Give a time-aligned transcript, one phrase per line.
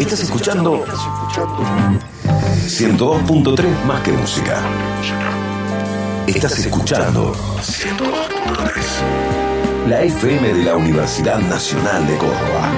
[0.00, 0.84] Estás escuchando
[2.66, 4.62] 102.3 más que música.
[6.26, 12.70] Estás escuchando 102.3 la FM de la Universidad Nacional de Córdoba.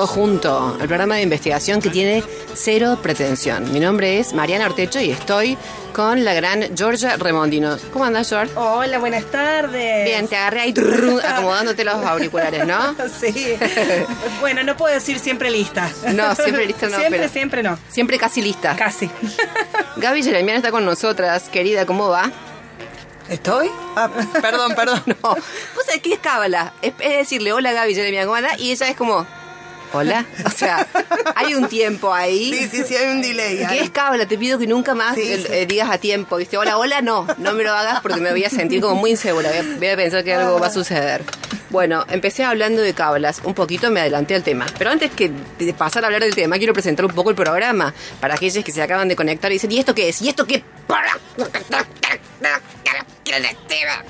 [0.00, 2.24] Todo junto, el programa de investigación que tiene
[2.54, 3.70] cero pretensión.
[3.70, 5.58] Mi nombre es Mariana Ortecho y estoy
[5.92, 7.76] con la gran Georgia Remondino.
[7.92, 8.50] ¿Cómo andas, George?
[8.56, 10.06] Hola, buenas tardes.
[10.06, 10.74] Bien, te agarré ahí
[11.28, 12.96] acomodándote los auriculares, ¿no?
[13.20, 13.58] sí.
[14.40, 15.90] bueno, no puedo decir siempre lista.
[16.14, 16.96] No, siempre lista no.
[16.96, 17.78] Siempre, siempre no.
[17.90, 18.76] Siempre casi lista.
[18.76, 19.10] Casi.
[19.96, 21.50] Gaby Jeremian está con nosotras.
[21.50, 22.32] Querida, ¿cómo va?
[23.28, 23.70] ¿Estoy?
[23.96, 24.08] Ah,
[24.40, 25.02] perdón, perdón.
[25.06, 25.36] no.
[25.74, 26.72] Pues aquí es cábala.
[26.80, 28.56] Es, decirle, hola Gaby Jeremian, ¿cómo anda?
[28.58, 29.26] Y ella es como,
[29.92, 30.26] hola.
[30.44, 30.86] O sea,
[31.36, 32.52] hay un tiempo ahí.
[32.52, 33.64] Sí, sí, sí, hay un delay.
[33.68, 34.26] ¿Qué es cabla?
[34.26, 36.58] Te pido que nunca más eh, digas a tiempo, ¿viste?
[36.58, 39.50] Hola, hola, no, no me lo hagas porque me voy a sentir como muy insegura.
[39.78, 41.22] Voy a, pensar que algo va a suceder.
[41.70, 44.66] Bueno, empecé hablando de cablas, un poquito me adelanté al tema.
[44.76, 47.94] Pero antes que de pasar a hablar del tema, quiero presentar un poco el programa
[48.20, 50.20] para aquellos que se acaban de conectar y dicen, ¿y esto qué es?
[50.20, 50.64] ¿Y esto qué?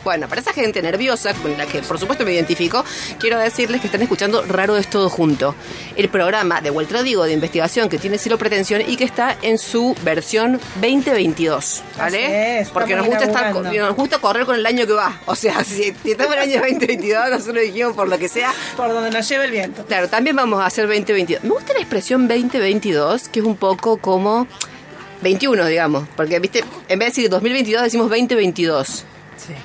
[0.04, 2.84] Bueno, para esa gente nerviosa, con la que por supuesto me identifico,
[3.18, 5.54] quiero decirles que están escuchando Raro es todo junto.
[5.96, 9.58] El programa de Vuelta Digo de investigación que tiene Ciro Pretensión y que está en
[9.58, 11.82] su versión 2022.
[11.96, 12.66] ¿Vale?
[12.72, 15.20] Porque nos gusta, estar, nos gusta correr con el año que va.
[15.26, 18.52] O sea, si, estamos en el año 2022, nosotros dijimos por lo que sea.
[18.76, 19.84] Por donde nos lleve el viento.
[19.86, 21.44] Claro, también vamos a hacer 2022.
[21.44, 24.46] Me gusta la expresión 2022, que es un poco como
[25.22, 29.04] 21, digamos, porque viste, en vez de decir 2022 decimos 2022.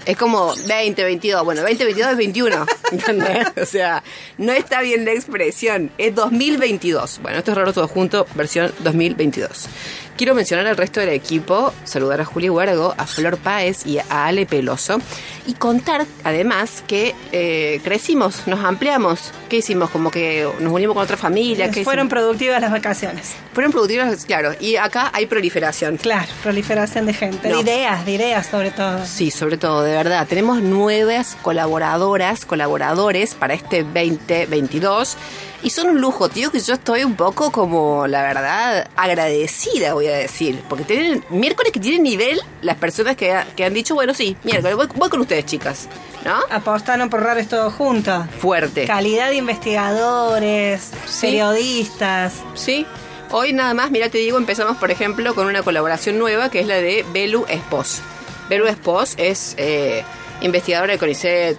[0.06, 3.48] Es como 2022, bueno, 2022 es 21, ¿entendés?
[3.62, 4.04] O sea,
[4.38, 7.20] no está bien la expresión, es 2022.
[7.22, 9.68] Bueno, esto es raro todo junto, versión 2022.
[10.18, 14.26] Quiero mencionar al resto del equipo, saludar a Juli Huergo, a Flor Páez y a
[14.28, 15.00] Ale Peloso
[15.46, 19.34] y contar además que eh, crecimos, nos ampliamos.
[19.50, 19.90] ¿Qué hicimos?
[19.90, 21.70] Como que nos unimos con otra familia.
[21.70, 22.24] ¿qué Fueron hicimos?
[22.24, 23.34] productivas las vacaciones.
[23.54, 24.54] Fueron productivas, claro.
[24.60, 25.98] Y acá hay proliferación.
[25.98, 27.58] Claro, proliferación de gente, No.
[27.58, 29.06] de ideas, de ideas sobre todo.
[29.06, 30.26] Sí, sobre todo, de verdad.
[30.28, 35.18] Tenemos nuevas colaboradoras, colaboradores para este 2022.
[35.66, 40.06] Y son un lujo, tío, que yo estoy un poco como, la verdad, agradecida, voy
[40.08, 40.62] a decir.
[40.70, 44.38] Porque tienen miércoles que tienen nivel las personas que, ha- que han dicho, bueno, sí,
[44.44, 45.88] miércoles, voy, voy con ustedes, chicas.
[46.24, 46.36] ¿No?
[46.52, 48.26] Apostaron por raros todo juntos.
[48.40, 48.86] Fuerte.
[48.86, 51.28] Calidad de investigadores, Sí.
[51.28, 52.34] periodistas.
[52.54, 52.86] Sí.
[53.32, 56.68] Hoy nada más, mira, te digo, empezamos, por ejemplo, con una colaboración nueva que es
[56.68, 58.02] la de Belu Espos.
[58.50, 60.04] Belu Espos es eh,
[60.42, 61.58] investigadora de CONICET.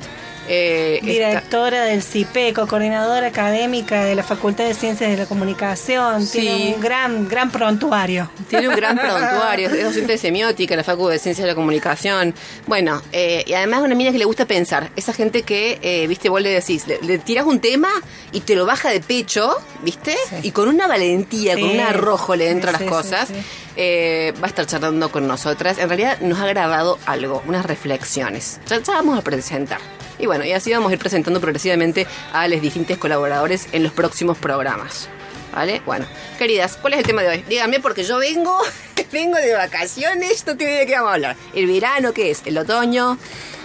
[0.48, 6.24] Eh, Directora del CIPECO, coordinadora académica de la Facultad de Ciencias de la Comunicación.
[6.26, 6.40] Sí.
[6.40, 8.30] Tiene un gran, gran prontuario.
[8.48, 11.54] Tiene un gran prontuario, es docente de semiótica en la Facultad de Ciencias de la
[11.54, 12.34] Comunicación.
[12.66, 14.90] Bueno, eh, y además una mina que le gusta pensar.
[14.96, 17.88] Esa gente que, eh, viste, vos le decís, le, le tirás un tema
[18.32, 20.36] y te lo baja de pecho, viste, Sí.
[20.42, 23.28] y con una valentía, con un arrojo le entra las cosas.
[23.30, 25.78] va a estar charlando con nosotras.
[25.78, 28.58] En realidad nos ha grabado algo, unas reflexiones.
[28.66, 29.78] Ya, ya vamos a presentar.
[30.18, 33.92] Y bueno, y así vamos a ir presentando progresivamente a los distintos colaboradores en los
[33.92, 35.08] próximos programas.
[35.54, 35.80] ¿Vale?
[35.86, 36.04] Bueno,
[36.38, 37.44] queridas, ¿cuál es el tema de hoy?
[37.48, 38.58] Díganme porque yo vengo,
[39.12, 41.36] vengo de vacaciones, no tengo idea de qué vamos a hablar.
[41.54, 42.42] ¿El verano qué es?
[42.44, 43.16] ¿El otoño?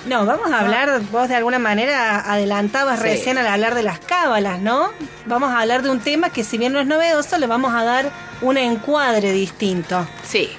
[0.06, 3.04] No, vamos a hablar, vos de alguna manera adelantabas Sí.
[3.06, 4.90] recién al hablar de las cábalas, ¿no?
[5.26, 7.84] Vamos a hablar de un tema que si bien no es novedoso, le vamos a
[7.84, 8.10] dar
[8.42, 10.08] un encuadre distinto.
[10.24, 10.50] Sí.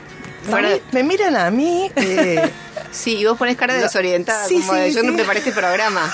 [0.46, 1.90] A Fuera- mí- me miran a mí.
[1.96, 2.50] eh,
[2.92, 3.86] Sí, y vos pones cara de No.
[3.86, 5.16] desorientada, Sí, como de sí, yo no sí.
[5.16, 6.12] preparé este programa.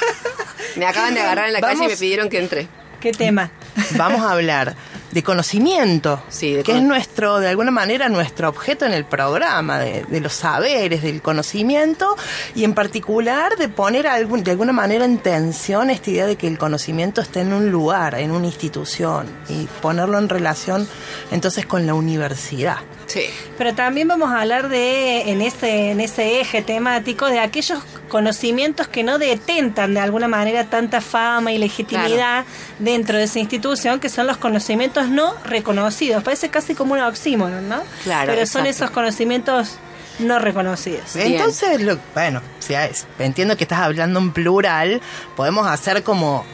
[0.76, 2.68] Me acaban de agarrar en la calle y me pidieron que entre.
[3.00, 3.50] ¿Qué tema?
[3.96, 4.74] vamos a hablar
[5.10, 9.78] de conocimiento, Sí, de que es nuestro, de alguna manera, nuestro objeto en el programa,
[9.78, 12.16] de, de los saberes, del conocimiento,
[12.54, 16.46] y en particular de poner algún, de alguna manera en tensión esta idea de que
[16.46, 20.88] el conocimiento está en un lugar, en una institución, y ponerlo en relación
[21.30, 22.78] entonces con la universidad.
[23.06, 23.22] Sí.
[23.56, 28.88] Pero también vamos a hablar de, en ese, en ese eje temático, de aquellos conocimientos
[28.88, 32.44] que no detentan de alguna manera tanta fama y legitimidad
[32.78, 36.22] dentro de esa institución, que son los conocimientos no reconocidos.
[36.24, 37.82] Parece casi como un oxímoron, ¿no?
[38.04, 38.84] Claro, Pero son exacto.
[38.84, 39.76] esos conocimientos
[40.18, 41.14] no reconocidos.
[41.14, 41.34] Bien.
[41.34, 45.00] Entonces, lo- bueno, si es- entiendo que estás hablando en plural,
[45.36, 46.44] podemos hacer como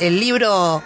[0.00, 0.82] el libro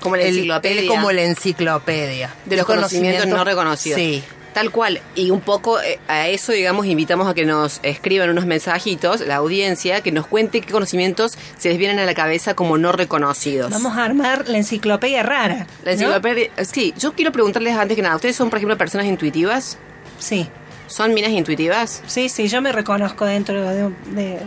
[0.00, 0.80] Como la el- enciclopedia.
[0.82, 2.30] el- como la enciclopedia.
[2.44, 3.98] de los conocimientos conocimiento- no reconocidos.
[3.98, 4.22] Sí.
[4.54, 5.00] Tal cual.
[5.16, 9.36] Y un poco eh, a eso, digamos, invitamos a que nos escriban unos mensajitos, la
[9.36, 13.70] audiencia, que nos cuente qué conocimientos se les vienen a la cabeza como no reconocidos.
[13.70, 15.66] Vamos a armar la enciclopedia rara.
[15.82, 15.90] La ¿no?
[15.90, 16.50] enciclopedia.
[16.64, 19.76] Sí, yo quiero preguntarles antes que nada, ¿ustedes son, por ejemplo, personas intuitivas?
[20.18, 20.48] Sí,
[20.86, 22.02] ¿Son minas intuitivas?
[22.06, 24.38] sí, sí, yo me reconozco dentro de, de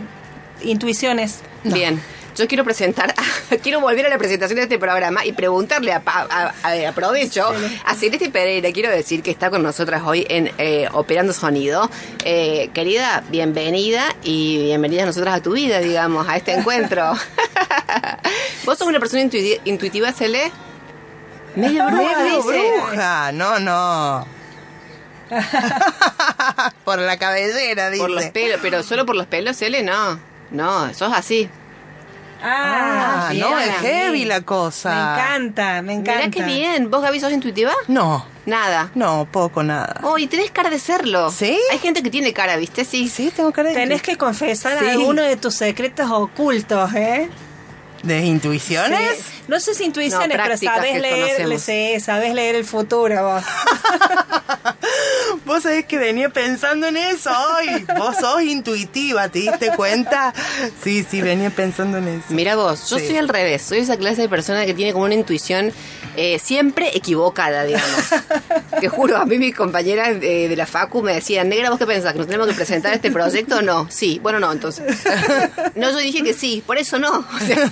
[0.62, 1.40] intuiciones.
[1.64, 2.00] Bien.
[2.38, 3.12] Yo quiero presentar,
[3.62, 7.50] quiero volver a la presentación de este programa y preguntarle a, a- a- aprovecho
[7.84, 11.90] a Celeste Pereira, quiero decir que está con nosotras hoy en eh, Operando Sonido.
[12.24, 17.12] Eh, querida, bienvenida y bienvenida a nosotras a tu vida, digamos, a este encuentro.
[18.64, 20.52] ¿Vos sos una persona intuiti- intuitiva, Cele?
[21.56, 24.26] Medio bruja, Medio bruja, no, no.
[26.84, 28.00] por la cabellera, dice.
[28.00, 30.20] Por los pelos, pero solo por los pelos, Cele, no.
[30.52, 31.50] No, sos así.
[32.42, 34.90] Ah, bien, no, es heavy la Me cosa.
[35.14, 36.26] encanta, me encanta.
[36.26, 36.90] Mirá qué bien.
[36.90, 37.72] ¿Vos, Gaby, sos intuitiva?
[37.88, 38.90] No, Nada.
[38.94, 40.00] no, poco, nada.
[40.02, 41.30] Oh, y tenés cara de serlo.
[41.30, 41.58] ¿Sí?
[41.72, 42.84] Hay gente que tiene cara, ¿viste?
[42.84, 43.08] Sí.
[43.08, 44.88] Sí, tengo cara de, Tenés que confesar Sí.
[44.88, 47.28] alguno de tus secretos ocultos, ¿eh?
[48.02, 49.16] De intuiciones.
[49.18, 49.32] Sí.
[49.48, 53.44] No sé si intuiciones, No, pero que leer, sí, sabés leer el futuro vos.
[55.44, 57.86] Vos sabés que venía pensando en eso hoy.
[57.96, 60.32] Vos sos intuitiva, ¿te diste cuenta?
[60.82, 62.26] Sí, sí, venía pensando en eso.
[62.30, 63.06] Mira vos, yo Sí.
[63.08, 63.62] soy al revés.
[63.62, 65.72] Soy esa clase de persona que tiene como una intuición
[66.20, 68.04] eh, siempre equivocada, digamos.
[68.80, 71.86] Te juro, a mí mis compañeras eh, de la Facu me decían, negra, ¿vos qué
[71.86, 72.12] pensás?
[72.12, 73.86] ¿Que nos tenemos que presentar este proyecto o no?
[73.88, 74.84] Sí, bueno, no, entonces.
[75.74, 77.18] No, yo dije que sí, por eso no.
[77.38, 77.70] O sea,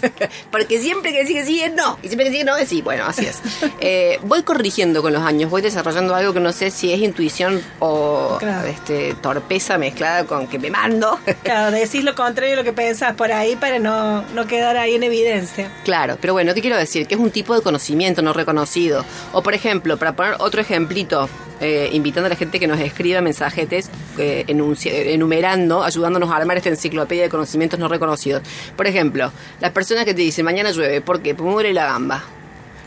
[0.53, 1.99] porque siempre que decís que sí es no.
[2.03, 2.83] Y siempre que sí que no es sí.
[2.83, 3.39] Bueno, así es.
[3.81, 7.61] Eh, voy corrigiendo con los años, voy desarrollando algo que no sé si es intuición
[7.81, 8.69] o Claro.
[8.69, 11.19] este, torpeza mezclada con que me mando.
[11.43, 14.95] Claro, decís lo contrario de lo que pensás por ahí para no, no quedar ahí
[14.95, 15.71] en evidencia.
[15.85, 17.07] Claro, pero bueno, ¿qué quiero decir?
[17.09, 19.05] Que es un tipo de conocimiento no reconocido.
[19.33, 21.29] O por ejemplo, para poner otro ejemplito,
[21.61, 23.89] eh, invitando a la gente que nos escriba mensajetes
[24.19, 28.43] eh, enunci- enumerando, ayudándonos a armar esta enciclopedia de conocimientos no reconocidos.
[28.77, 31.35] Por ejemplo, las personas que te dicen mañana llueve, ¿por qué?
[31.35, 32.23] Porque muere la gamba.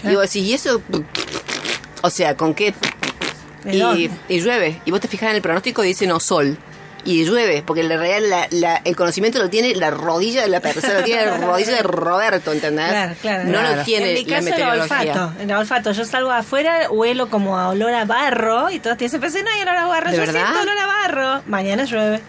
[0.03, 0.81] Y vos decís, ¿y eso?
[2.01, 2.73] O sea, ¿con qué?
[4.29, 4.81] Y llueve.
[4.85, 6.57] Y vos te fijas en el pronóstico y dice no sol.
[7.05, 10.59] Y llueve, porque en real la- la- el conocimiento lo tiene la rodilla de la
[10.59, 12.89] persona, lo tiene la rodilla de Roberto, ¿entendés?
[12.89, 13.43] Claro, claro.
[13.45, 13.75] No Claro.
[13.77, 15.33] lo tiene En mi la caso el olfato.
[15.39, 15.91] El olfato.
[15.93, 19.41] Yo salgo afuera, huelo como a olor a barro y todos te dicen, pero si
[19.41, 20.11] no hay olor a barro.
[20.11, 20.41] ¿De Yo verdad?
[20.41, 21.41] siento olor a barro.
[21.47, 22.21] Mañana llueve.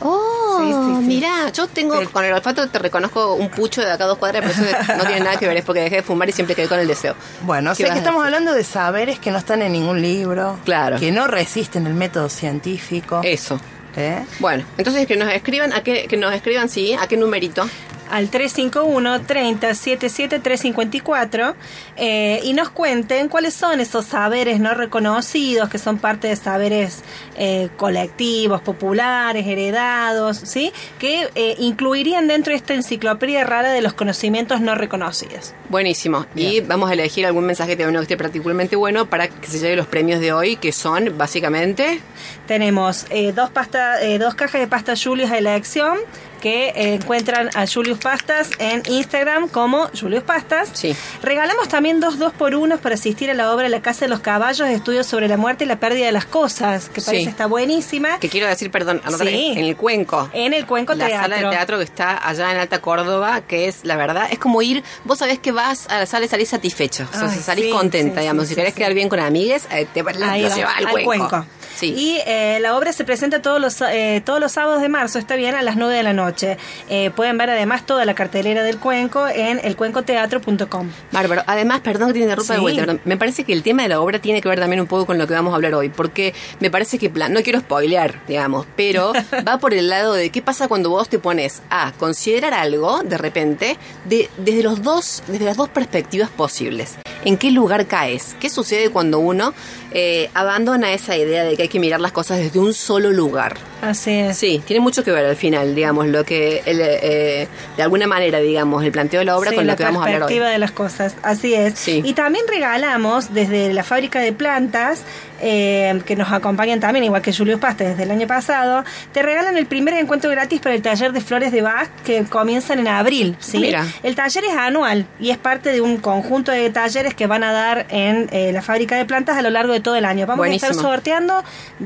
[0.00, 1.06] Oh, Sí, sí, sí.
[1.08, 4.44] mira, yo tengo con el olfato te reconozco un pucho de acá a dos cuadras,
[4.46, 6.68] pero eso no tiene nada que ver, es porque dejé de fumar y siempre quedé
[6.68, 7.16] con el deseo.
[7.42, 10.56] Bueno, ¿Qué sé vas que estamos hablando de saberes que no están en ningún libro.
[10.64, 10.98] Claro.
[11.00, 13.22] Que no resisten el método científico.
[13.24, 13.58] Eso.
[13.98, 14.24] ¿Eh?
[14.38, 17.68] Bueno, entonces que nos escriban, a qué, que nos escriban, sí, a qué numerito.
[18.10, 21.54] Al 351 30 77 354
[21.96, 27.02] eh, y nos cuenten cuáles son esos saberes no reconocidos que son parte de saberes
[27.36, 30.72] eh, colectivos, populares, heredados, ¿sí?
[30.98, 35.54] que eh, incluirían dentro de esta enciclopedia rara de los conocimientos no reconocidos.
[35.68, 36.26] Buenísimo.
[36.34, 39.58] Y vamos a elegir algún mensaje de uno que esté particularmente bueno para que se
[39.58, 42.00] lleve los premios de hoy, que son básicamente.
[42.46, 45.98] Tenemos eh, dos, pasta, eh, dos cajas de pasta Julius de elección
[46.38, 50.70] que eh, encuentran a Julius Pastas en Instagram como Julius Pastas.
[50.72, 50.94] Sí.
[51.22, 54.20] Regalamos también dos dos por unos para asistir a la obra La Casa de los
[54.20, 57.28] Caballos, estudios sobre la muerte y la pérdida de las cosas, que parece Sí.
[57.28, 58.18] está buenísima.
[58.18, 59.52] Que quiero decir, perdón, Sí.
[59.56, 60.30] en el cuenco.
[60.32, 61.22] En el Cuenco la Teatro.
[61.22, 64.62] sala de teatro que está allá en Alta Córdoba, que es la verdad, es como
[64.62, 67.64] ir, vos sabés que vas a la sala y salís satisfecho, o sea, Ay, salís
[67.66, 70.54] sí, contenta, digamos, si querés quedar bien con amigues, eh, te la, Ahí la va,
[70.56, 71.46] llevas al, cuenco.
[71.78, 71.94] Sí.
[71.96, 75.36] Y eh, la obra se presenta todos los eh, todos los sábados de marzo, está
[75.36, 76.58] bien, a las 9 de la noche.
[76.88, 80.90] Eh, pueden ver además toda la cartelera del cuenco en elcuencoteatro.com.
[81.12, 81.44] Bárbaro.
[81.46, 84.18] Además, perdón que te interrumpa de vuelta, me parece que el tema de la obra
[84.18, 86.68] tiene que ver también un poco con lo que vamos a hablar hoy, porque me
[86.68, 89.12] parece que, plan, no quiero spoilear, digamos, pero
[89.46, 93.18] va por el lado de qué pasa cuando vos te pones a considerar algo, de
[93.18, 96.96] repente, de, desde, los dos, desde las dos perspectivas posibles.
[97.24, 98.34] ¿En qué lugar caes?
[98.40, 99.54] ¿Qué sucede cuando uno
[99.92, 103.56] eh, abandona esa idea de que hay que mirar las cosas desde un solo lugar?
[103.80, 104.36] Así es.
[104.36, 108.40] Sí, tiene mucho que ver al final, digamos, lo que, el, eh, de alguna manera,
[108.40, 110.26] digamos, el planteo de la obra Sí, con la lo que vamos a hablar hoy.
[110.26, 111.74] perspectiva de las cosas, así es.
[111.78, 112.02] Sí.
[112.04, 115.02] Y también regalamos desde la fábrica de plantas,
[115.40, 119.56] eh, que nos acompañan también, igual que Julius Pasta desde el año pasado, te regalan
[119.56, 123.36] el primer encuentro gratis para el taller de flores de Bach que comienzan en abril.
[123.38, 123.58] ¿sí?
[123.58, 123.86] Mira.
[124.02, 127.52] El taller es anual y es parte de un conjunto de talleres que van a
[127.52, 130.26] dar en eh, la fábrica de plantas a lo largo de todo el año.
[130.26, 131.42] Vamos a estar sorteando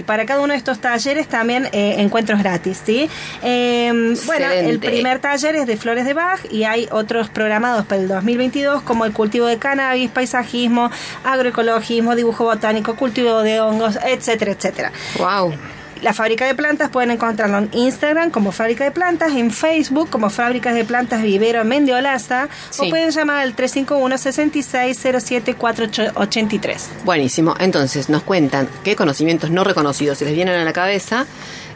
[0.06, 2.82] para cada uno de estos talleres también eh, encuentros gratis.
[2.84, 3.08] ¿sí?
[3.42, 8.00] Eh, bueno, el primer taller es de flores de Bach y hay otros programados para
[8.00, 10.90] el 2022 como el cultivo de cannabis, paisajismo,
[11.24, 14.92] agroecologismo, dibujo botánico, cultivo de hongos, etcétera, etcétera.
[15.18, 15.54] Wow.
[16.02, 20.30] La fábrica de plantas pueden encontrarlo en Instagram como fábrica de plantas, en Facebook como
[20.30, 22.86] fábricas de plantas vivero Mendiolaza Sí.
[22.86, 26.88] o pueden llamar al 351 6607 4883.
[27.04, 27.54] Buenísimo.
[27.60, 31.24] Entonces, nos cuentan qué conocimientos no reconocidos se les vienen a la cabeza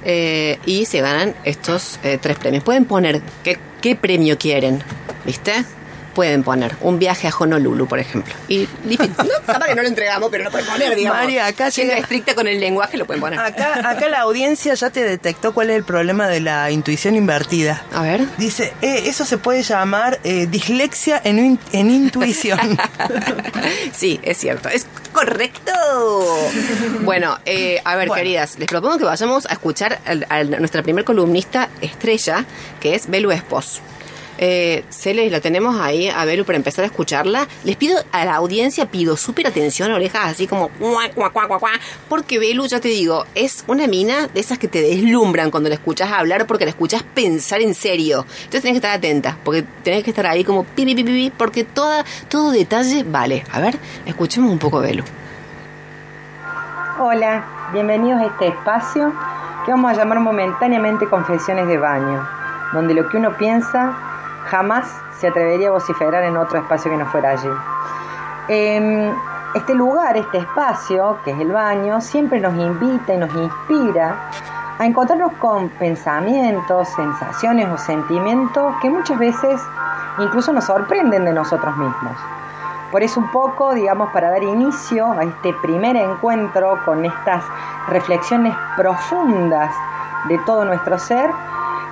[0.04, 2.64] eh, y se ganan estos eh, tres premios.
[2.64, 4.83] Pueden poner qué, qué premio quieren,
[5.25, 5.52] ¿viste?
[6.16, 8.35] Pueden poner un viaje a Honolulu, por ejemplo.
[8.49, 9.06] Y listo.
[9.23, 11.20] no, que no lo entregamos, pero lo pueden poner, digamos.
[11.23, 13.38] María, acá Siendo llega- estricta con el lenguaje, lo pueden poner.
[13.38, 17.85] Acá, acá la audiencia ya te detectó cuál es el problema de la intuición invertida.
[17.94, 18.25] A ver.
[18.38, 22.58] Dice, eh, eso se puede llamar eh, dislexia en, in- en intuición.
[23.92, 24.68] Sí, es cierto.
[24.68, 25.73] Es correcto.
[27.02, 28.23] Bueno, eh, a ver, Bueno.
[28.23, 32.44] queridas, les propongo que vayamos a escuchar al- a, nuestra primer columnista estrella,
[32.80, 33.80] que es Belu Espos.
[34.38, 37.48] Eh, Cele, la tenemos ahí a Belu para empezar a escucharla.
[37.64, 41.10] Les pido a la audiencia, pido súper atención, orejas así como cuá,
[42.08, 45.76] porque Belu, ya te digo, es una mina de esas que te deslumbran cuando la
[45.76, 48.26] escuchas hablar porque la escuchas pensar en serio.
[48.44, 52.50] Entonces tenés que estar atenta, porque tenés que estar ahí como pi, porque toda, todo
[52.50, 53.44] detalle vale.
[53.52, 55.04] A ver, escuchemos un poco Belu.
[56.98, 59.12] Hola, bienvenidos a este espacio
[59.64, 62.26] que vamos a llamar momentáneamente Confesiones de Baño,
[62.72, 64.15] donde lo que uno piensa
[64.50, 64.86] jamás
[65.18, 67.48] se atrevería a vociferar en otro espacio que no fuera allí.
[68.48, 69.12] Em,
[69.54, 74.30] este lugar, este espacio, que es el baño, siempre nos invita y nos inspira
[74.78, 79.60] a encontrarnos con pensamientos, sensaciones o sentimientos que muchas veces
[80.18, 82.16] incluso nos sorprenden de nosotros mismos.
[82.92, 87.42] Por eso un poco, digamos, para dar inicio a este primer encuentro con estas
[87.88, 89.74] reflexiones profundas
[90.28, 91.30] de todo nuestro ser,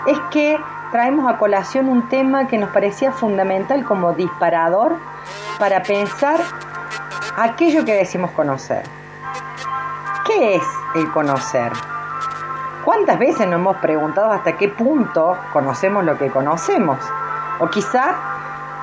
[0.07, 0.59] es que
[0.95, 4.97] traemos a colación un tema que nos parecía fundamental como disparador
[5.59, 6.39] para pensar
[7.37, 8.85] aquello que decimos conocer.
[10.25, 10.63] ¿Qué es
[10.95, 11.73] el conocer?
[12.85, 17.01] ¿Cuántas veces nos hemos preguntado hasta qué punto conocemos lo que conocemos?
[17.59, 18.15] O quizá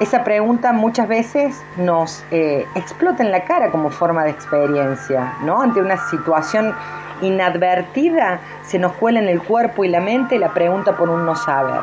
[0.01, 5.61] esa pregunta muchas veces nos eh, explota en la cara como forma de experiencia, ¿no?
[5.61, 6.75] Ante una situación
[7.21, 11.35] inadvertida se nos cuela en el cuerpo y la mente la pregunta por un no
[11.35, 11.81] saber.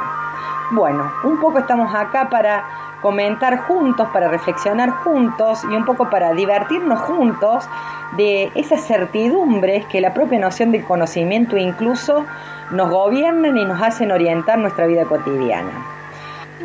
[0.71, 2.65] Bueno, un poco estamos acá para
[3.01, 7.69] comentar juntos, para reflexionar juntos y un poco para divertirnos juntos
[8.17, 12.25] de esas certidumbres que la propia noción del conocimiento incluso
[12.71, 15.71] nos gobiernan y nos hacen orientar nuestra vida cotidiana.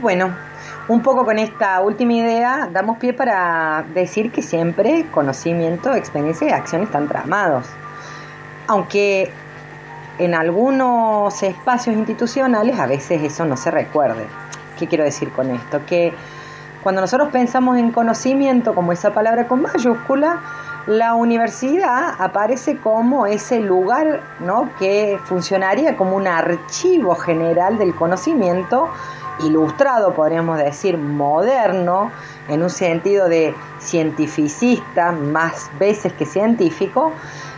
[0.01, 0.31] Bueno,
[0.87, 6.51] un poco con esta última idea damos pie para decir que siempre conocimiento, experiencia y
[6.51, 7.69] acción están tramados.
[8.67, 9.31] Aunque
[10.19, 14.25] en algunos espacios institucionales a veces eso no se recuerde.
[14.77, 15.81] ¿Qué quiero decir con esto?
[15.85, 16.13] Que
[16.83, 20.41] cuando nosotros pensamos en conocimiento como esa palabra con mayúscula,
[20.85, 24.69] la universidad aparece como ese lugar ¿no?
[24.77, 28.89] que funcionaría como un archivo general del conocimiento
[29.39, 32.11] ilustrado, podríamos decir, moderno,
[32.49, 37.13] en un sentido de cientificista, más veces que científico,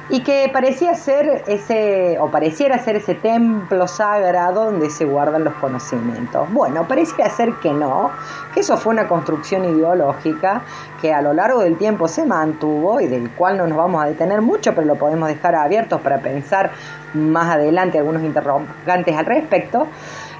[0.09, 5.53] y que parecía ser ese, o pareciera ser ese templo sagrado donde se guardan los
[5.55, 6.51] conocimientos.
[6.53, 8.11] Bueno, pareciera ser que no,
[8.53, 10.61] que eso fue una construcción ideológica
[11.01, 14.07] que a lo largo del tiempo se mantuvo y del cual no nos vamos a
[14.07, 16.71] detener mucho, pero lo podemos dejar abiertos para pensar
[17.13, 19.87] más adelante algunos interrogantes al respecto.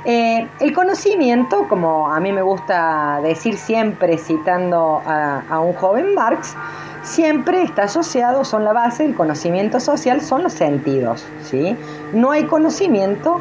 [0.06, 6.56] Eh, el conocimiento, como a mí me gusta decir siempre citando a, un joven Marx,
[7.02, 11.26] siempre está asociado, son la base del conocimiento social, son los sentidos.
[11.44, 11.76] ¿sí?
[12.14, 13.40] No hay conocimiento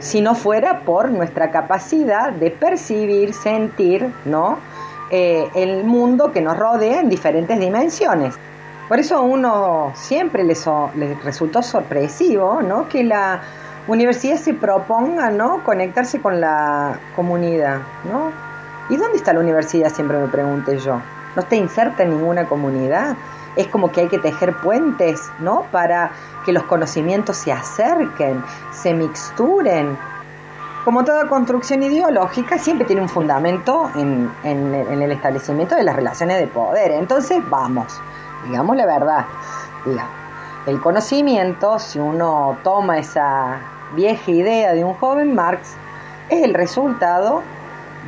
[0.00, 4.58] si no fuera por nuestra capacidad de percibir, sentir ¿no?
[5.10, 8.34] Eh, el mundo que nos rodea en diferentes dimensiones.
[8.88, 10.54] Por eso a uno siempre le,
[11.22, 12.88] resultó sorpresivo ¿no?
[12.88, 13.40] que la
[13.94, 15.64] universidad se proponga ¿no?
[15.64, 17.80] conectarse con la comunidad.
[18.04, 18.30] ¿no?
[18.90, 19.92] ¿Y dónde está la universidad?
[19.92, 21.00] Siempre me pregunté yo
[21.38, 23.16] no te inserta en ninguna comunidad.
[23.54, 25.62] Es como que hay que tejer puentes, ¿no?
[25.70, 26.10] Para
[26.44, 28.42] que los conocimientos se acerquen,
[28.72, 29.96] se mixturen.
[30.84, 36.48] Como toda construcción ideológica, siempre tiene un fundamento en, el establecimiento de las relaciones de
[36.48, 36.90] poder.
[36.90, 38.00] Entonces, vamos,
[38.46, 39.26] digamos la verdad.
[40.66, 43.58] El conocimiento, si uno toma esa
[43.94, 45.74] vieja idea de un joven Marx,
[46.28, 47.42] es el resultado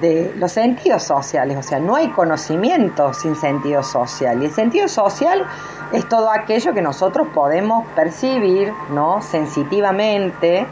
[0.01, 4.43] de los sentidos sociales, o sea, no hay conocimiento sin sentido social.
[4.43, 5.47] Y el sentido social
[5.93, 9.21] es todo aquello que nosotros podemos percibir, ¿no?
[9.21, 10.67] sensitivamente,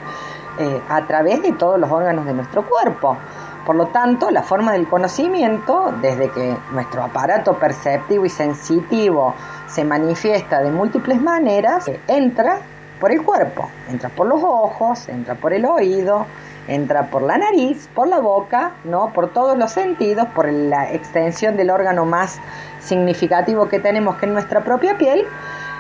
[0.59, 3.17] eh, a través de todos los órganos de nuestro cuerpo.
[3.65, 9.35] Por lo tanto, la forma del conocimiento, desde que nuestro aparato perceptivo y sensitivo
[9.67, 12.61] se manifiesta de múltiples maneras, entra
[13.01, 16.27] por el cuerpo, entra por los ojos, entra por el oído,
[16.69, 19.13] entra por la nariz, por la boca, ¿no?
[19.13, 22.39] por todos los sentidos, por la extensión del órgano más
[22.81, 25.27] significativo que tenemos que es nuestra propia piel,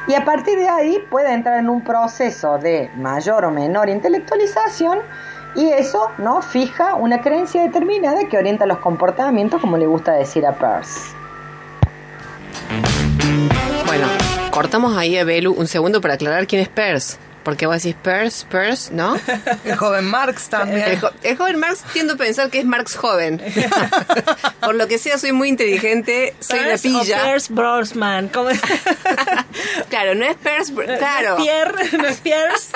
[0.09, 5.01] y a partir de ahí puede entrar en un proceso de mayor o menor intelectualización
[5.55, 10.47] y eso no fija una creencia determinada que orienta los comportamientos como le gusta decir
[10.47, 11.15] a Peirce.
[13.87, 14.07] Bueno,
[14.59, 17.16] cortamos ahí a Belu un segundo para aclarar quién es Peirce.
[17.42, 19.16] Porque vos decís Peirce, Peirce, ¿no?
[19.64, 21.01] El joven Marx también.
[21.22, 23.40] El, joven Marx tiendo a pensar que es Marx joven.
[24.61, 27.22] Por lo que sea, soy muy inteligente, soy una pilla.
[27.22, 28.29] O Peirce Brosman.
[29.88, 31.31] claro, no es Peirce, claro.
[31.31, 32.72] No es Pierre, no es Pierce.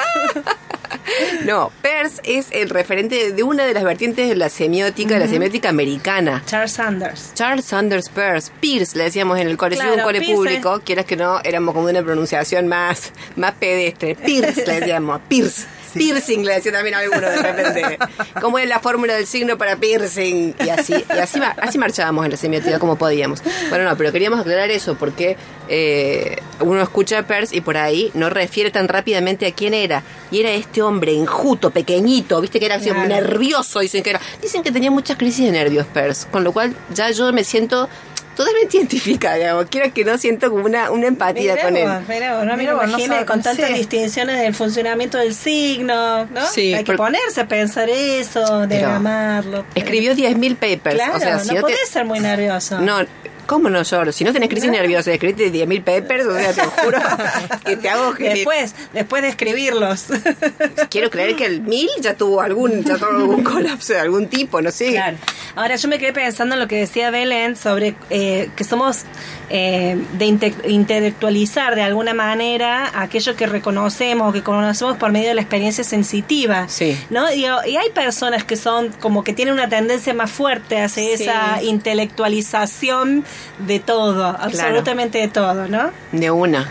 [1.44, 5.28] No, Peirce es el referente de una de las vertientes de la semiótica, de la
[5.28, 6.42] semiótica americana.
[6.46, 7.34] Charles Sanders.
[7.34, 8.52] Charles Sanders Peirce.
[8.60, 10.80] Pierce le decíamos en el colegio, de un cole público.
[10.84, 14.16] Quieras que no, éramos como una pronunciación más, más pedestre.
[14.54, 15.66] Pierce le decíamos, Pierce.
[15.94, 17.98] Piercing le decía también a alguno de repente.
[18.40, 20.54] ¿Cómo es la fórmula del signo para piercing?
[20.64, 23.42] Y así, y así, así marchábamos en la semiótica como podíamos.
[23.68, 25.36] Bueno, no, pero queríamos aclarar eso porque
[25.68, 30.02] eh, uno escucha a Peirce y por ahí no refiere tan rápidamente a quién era.
[30.30, 34.20] Y era este hombre enjuto, pequeñito, viste que era así, nervioso, dicen que era.
[34.40, 37.88] Dicen que tenía muchas crisis de nervios Peirce, con lo cual ya yo me siento
[38.36, 39.66] totalmente identifica, digamos.
[39.70, 41.88] Quiero que no siento como una, una empatía con él.
[42.06, 46.46] Pero no me imagino con tantas distinciones del funcionamiento del signo, ¿no?
[46.46, 49.64] Sí, Hay que ponerse a pensar eso, de amarlo.
[49.74, 50.96] Escribió 10.000 papers.
[50.96, 52.80] Claro, o sea, no, podés ser muy nervioso.
[52.80, 52.98] No,
[53.46, 54.12] ¿Cómo no lloro?
[54.12, 56.98] Si no tenés crisis nerviosa escribiste 10.000 papers, o sea, te juro
[57.64, 58.30] que te hago que...
[58.30, 60.06] Después, después de escribirlos.
[60.90, 64.60] Quiero creer que el 1000 ya tuvo algún, ya tuvo algún colapso de algún tipo,
[64.60, 64.92] no sé.
[64.92, 65.16] Claro.
[65.54, 69.02] Ahora yo me quedé pensando en lo que decía Belén sobre eh, que somos
[69.50, 70.24] eh, de
[70.68, 76.68] intelectualizar de alguna manera aquello que reconocemos, que conocemos por medio de la experiencia sensitiva.
[76.68, 76.96] Sí.
[77.10, 77.32] ¿no?
[77.32, 81.62] Y, y hay personas que son como que tienen una tendencia más fuerte hacia esa
[81.62, 83.24] intelectualización
[83.58, 85.90] de todo, absolutamente de todo, ¿no?
[86.12, 86.68] De una.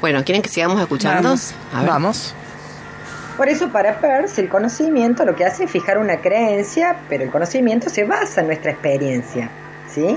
[0.00, 1.28] Bueno, ¿quieren que sigamos escuchando?
[1.28, 1.54] Vamos.
[1.72, 2.34] Vamos.
[3.36, 7.30] Por eso para Peirce el conocimiento lo que hace es fijar una creencia, pero el
[7.30, 9.50] conocimiento se basa en nuestra experiencia,
[9.88, 10.16] ¿sí?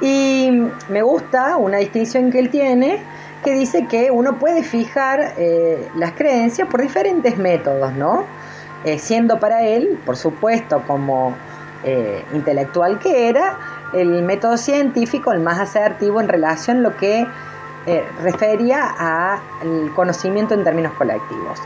[0.00, 0.50] Y
[0.88, 3.00] me gusta una distinción que él tiene
[3.44, 8.24] que dice que uno puede fijar eh, las creencias por diferentes métodos, ¿no?
[8.84, 11.34] Eh, siendo para él, por supuesto, como
[11.84, 13.58] eh, intelectual que era,
[13.94, 17.26] el método científico el más asertivo en relación a lo que
[18.22, 21.60] refería al conocimiento en términos colectivos.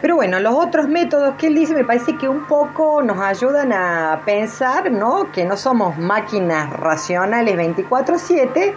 [0.00, 3.72] Pero bueno, los otros métodos que él dice me parece que un poco nos ayudan
[3.72, 5.32] a pensar, ¿no?
[5.32, 8.74] Que no somos máquinas racionales 24/7,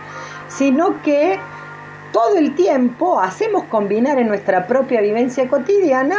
[0.48, 1.39] sino que
[2.12, 6.15] todo el tiempo hacemos combinar en nuestra propia vivencia cotidiana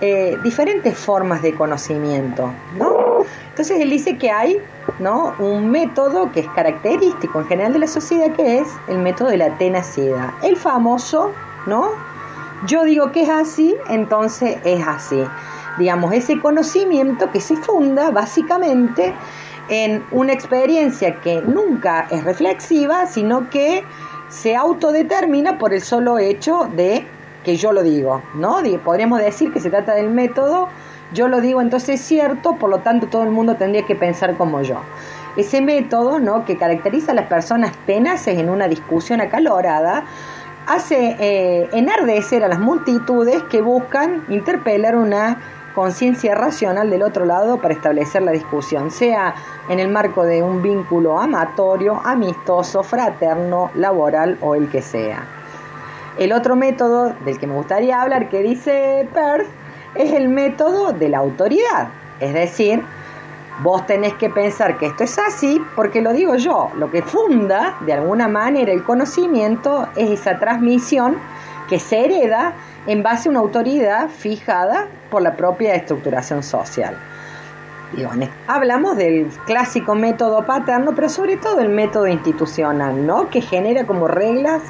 [0.00, 3.05] eh, diferentes formas de conocimiento, ¿no?
[3.50, 4.58] Entonces él dice que hay,
[4.98, 5.34] ¿no?
[5.38, 9.38] Un método que es característico en general de la sociedad que es el método de
[9.38, 11.32] la tenacidad, el famoso,
[11.66, 11.90] ¿no?
[12.64, 15.22] yo digo que es así, entonces es así.
[15.78, 19.14] Digamos, ese conocimiento que se funda básicamente
[19.68, 23.84] en una experiencia que nunca es reflexiva, sino que
[24.28, 27.04] se autodetermina por el solo hecho de
[27.44, 28.58] que yo lo digo, ¿no?
[28.84, 30.68] Podríamos decir que se trata del método,
[31.16, 34.36] yo lo digo entonces es cierto, por lo tanto todo el mundo tendría que pensar
[34.36, 34.76] como yo.
[35.36, 36.44] Ese método, ¿no?
[36.44, 40.04] Que caracteriza a las personas tenaces en una discusión acalorada,
[40.66, 45.38] hace eh, enardecer a las multitudes que buscan interpelar una
[45.74, 49.34] conciencia racional del otro lado para establecer la discusión, sea
[49.68, 55.24] en el marco de un vínculo amatorio, amistoso, fraterno, laboral o el que sea.
[56.18, 59.65] El otro método del que me gustaría hablar que dice Perth
[59.98, 61.88] es el método de la autoridad,
[62.20, 62.82] es decir,
[63.62, 66.70] Vos tenés que pensar que esto es así porque lo digo yo.
[66.76, 71.16] Lo que funda de alguna manera el conocimiento es esa transmisión
[71.66, 72.52] que se hereda
[72.86, 76.98] en base a una autoridad fijada por la propia estructuración social.
[78.46, 83.30] hablamos del clásico método paterno, pero sobre todo el método institucional, ¿no?
[83.30, 84.60] que genera como reglas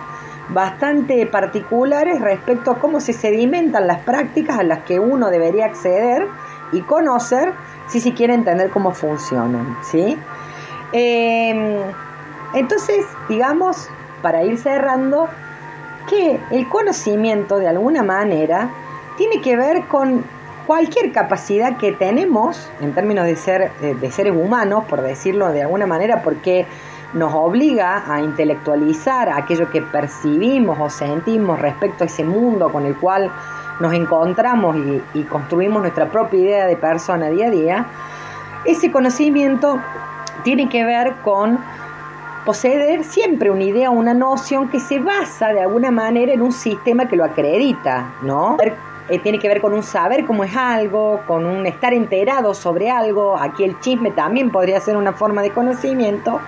[0.48, 6.28] bastante particulares respecto a cómo se sedimentan las prácticas a las que uno debería acceder
[6.72, 7.52] y conocer
[7.88, 10.18] si se quiere entender cómo funcionan, ¿sí?
[10.92, 11.78] Em,
[12.54, 13.88] entonces, digamos,
[14.22, 15.28] para ir cerrando,
[16.08, 18.70] que el conocimiento de alguna manera
[19.16, 20.24] tiene que ver con
[20.66, 25.86] cualquier capacidad que tenemos en términos de ser de seres humanos, por decirlo de alguna
[25.86, 26.66] manera, porque
[27.16, 32.94] nos obliga a intelectualizar aquello que percibimos o sentimos respecto a ese mundo con el
[32.96, 33.30] cual
[33.80, 34.76] nos encontramos
[35.14, 37.86] y, construimos nuestra propia idea de persona día a día,
[38.66, 39.78] ese conocimiento
[40.44, 41.58] tiene que ver con
[42.44, 47.08] poseer siempre una idea, una noción que se basa de alguna manera en un sistema
[47.08, 48.58] que lo acredita, ¿no?
[49.08, 52.90] Eh, tiene que ver con un saber cómo es algo, con un estar enterado sobre
[52.90, 53.36] algo.
[53.38, 56.40] Aquí el chisme también podría ser una forma de conocimiento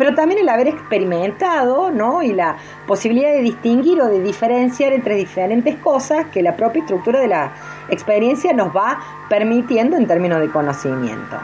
[0.00, 2.22] pero también el haber experimentado, ¿no?
[2.22, 7.20] Y la posibilidad de distinguir o de diferenciar entre diferentes cosas que la propia estructura
[7.20, 7.52] de la
[7.90, 11.36] experiencia nos va permitiendo en términos de conocimiento.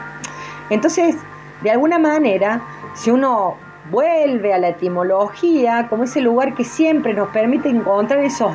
[0.71, 1.17] Entonces,
[1.61, 2.61] de alguna manera,
[2.95, 3.57] si uno
[3.91, 8.51] vuelve a la etimología como ese lugar que siempre nos permite encontrar esos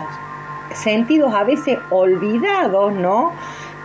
[0.74, 3.30] sentidos a veces olvidados, ¿no?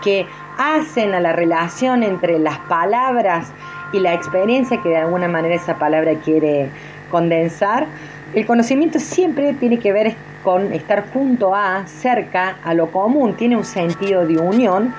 [0.03, 0.25] Que
[0.57, 3.51] hacen a la relación entre las palabras
[3.91, 6.69] y la experiencia que de alguna manera esa palabra quiere
[7.09, 7.87] condensar,
[8.33, 13.55] el conocimiento siempre tiene que ver con estar junto a, cerca a lo común, tiene
[13.55, 14.93] un sentido de unión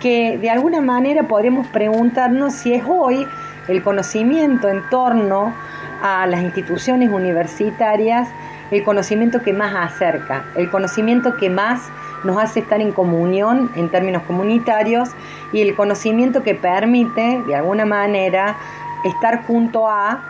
[0.00, 3.26] que de alguna manera podríamos preguntarnos si es hoy
[3.68, 5.54] el conocimiento en torno
[6.02, 8.28] a las instituciones universitarias
[8.72, 11.82] el conocimiento que más acerca, el conocimiento que más
[12.24, 15.10] nos hace estar en comunión en términos comunitarios
[15.52, 18.56] y el conocimiento que permite, de alguna manera,
[19.04, 20.22] estar junto a,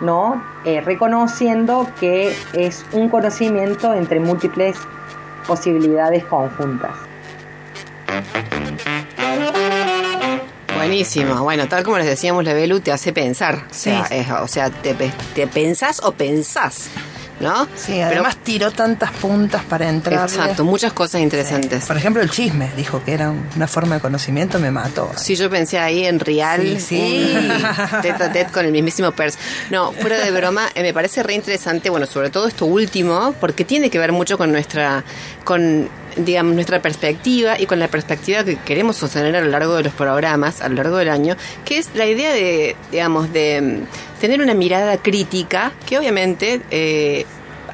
[0.00, 0.42] ¿no?
[0.64, 4.76] Eh, reconociendo que es un conocimiento entre múltiples
[5.46, 6.92] posibilidades conjuntas.
[10.76, 11.42] Buenísimo.
[11.42, 13.64] Bueno, tal como les decíamos, la Belu te hace pensar.
[13.70, 14.08] O sea,
[14.42, 16.90] o sea te, te pensás o pensás
[17.40, 17.68] ¿no?
[17.76, 20.28] Sí, además tiró tantas puntas para entrar.
[20.28, 21.84] Exacto, muchas cosas interesantes.
[21.86, 25.10] Por ejemplo, el chisme, dijo que era una forma de conocimiento, me mató.
[25.16, 27.28] Sí, yo pensé ahí en Real, Sí, sí.
[28.02, 29.38] tete a tete con el mismísimo Pers.
[29.70, 33.64] No, fuera de broma, eh, me parece re interesante, bueno, sobre todo esto último, porque
[33.64, 35.04] tiene que ver mucho con nuestra,
[35.44, 39.84] con digamos, nuestra perspectiva y con la perspectiva que queremos sostener a lo largo de
[39.84, 44.20] los programas, a lo largo del año, que es la idea de, digamos, de mm,
[44.20, 47.24] tener una mirada crítica que obviamente eh,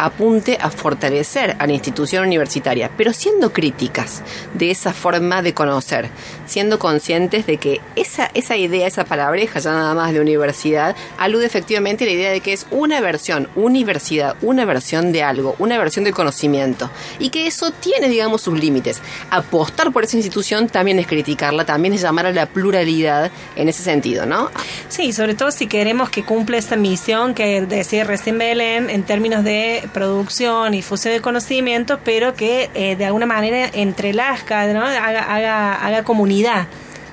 [0.05, 6.11] apunte a fortalecer a la institución universitaria, pero siendo críticas de esa forma de conocer,
[6.47, 11.47] siendo conscientes de que esa, esa idea, esa palabreja ya nada más de universidad, alude
[11.47, 15.79] efectivamente a la idea de que es una versión, universidad, una versión de algo, una
[15.79, 19.01] versión del conocimiento, y que eso tiene, digamos, sus límites.
[19.31, 23.83] Apostar por esa institución también es criticarla, también es llamar a la pluralidad en ese
[23.83, 24.51] sentido, ¿no?
[24.89, 29.45] Sí, sobre todo si queremos que cumpla esta misión que decía recién Belén en términos
[29.45, 34.83] de producción y fusión de conocimiento, pero que eh, de alguna manera entrelazca, ¿no?
[34.85, 36.67] haga, haga, haga comunidad.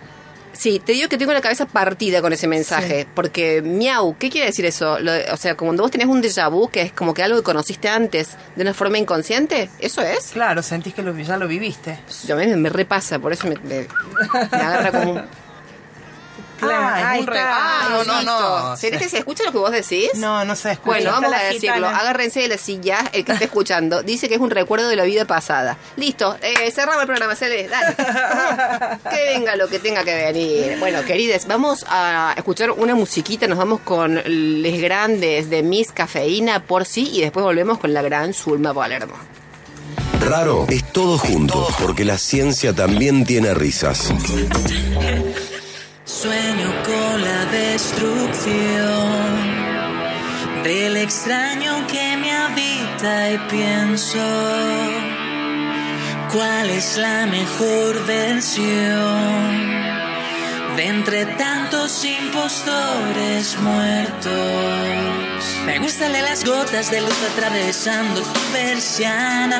[0.52, 4.48] Sí, te digo que tengo la cabeza partida con ese mensaje, porque miau, ¿qué quiere
[4.48, 4.98] decir eso?
[5.00, 7.22] Lo de- o sea, como cuando vos tenés un déjà vu, que es como que
[7.22, 10.30] algo que conociste antes de una forma inconsciente, ¿eso es?
[10.32, 11.98] Claro, sentís que lo, ya lo viviste.
[12.28, 13.86] Yo me, me repasa, por eso me, me-
[14.52, 15.22] me agarra como un...
[16.70, 17.50] Ah, ahí un re- está.
[17.54, 18.76] Ah, no, no, no.
[18.76, 20.10] ¿Será que se escucha lo que vos decís?
[20.14, 20.96] No, no se escucha.
[20.96, 21.74] Bueno, vamos a decirlo.
[21.74, 21.98] gitana.
[21.98, 24.02] Agárrense de la silla, el que esté escuchando.
[24.02, 25.76] Dice que es un recuerdo de la vida pasada.
[25.96, 27.94] Listo, eh, cerramos el programa, Cele, dale.
[29.10, 30.76] que venga lo que tenga que venir.
[30.78, 33.46] Bueno, querides, vamos a escuchar una musiquita.
[33.46, 38.02] Nos vamos con Les Grandes de Miss Cafeína por sí y después volvemos con la
[38.02, 39.14] gran Zulma Palermo.
[40.20, 44.12] Raro es todo junto, porque la ciencia también tiene risas.
[46.22, 48.62] Sueño con la destrucción
[50.62, 54.20] del extraño que me habita y pienso
[56.30, 59.66] cuál es la mejor versión
[60.76, 64.32] de entre tantos impostores muertos.
[65.66, 69.58] Me gustan las gotas de luz atravesando tu persiana,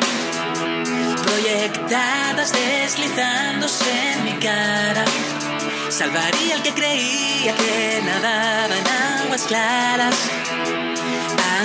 [1.25, 5.05] proyectadas deslizándose en mi cara
[5.92, 8.88] Salvaría al que creía que nadaba en
[9.26, 10.16] aguas claras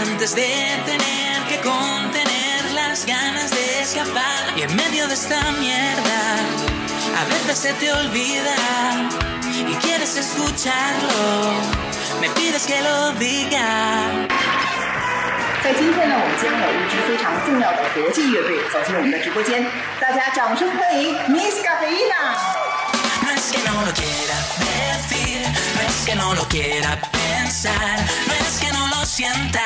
[0.03, 0.49] antes de
[0.87, 4.57] tener que contener las ganas de escapar.
[4.57, 6.37] Y en medio de esta mierda,
[7.21, 8.57] a veces se te olvida
[9.71, 11.53] y quieres escucharlo.
[12.21, 14.29] Me pides que lo diga.
[15.63, 19.65] 在今天呢，我们将有一支非常重要的国际乐队走进我们的直播间，
[20.01, 22.35] 大家掌声欢迎 Miss Cafeína。
[22.35, 22.66] No
[23.48, 24.36] Es que no lo quiera
[25.08, 25.42] decir,
[25.76, 29.64] no es que no lo quiera pensar, no es que no lo sienta,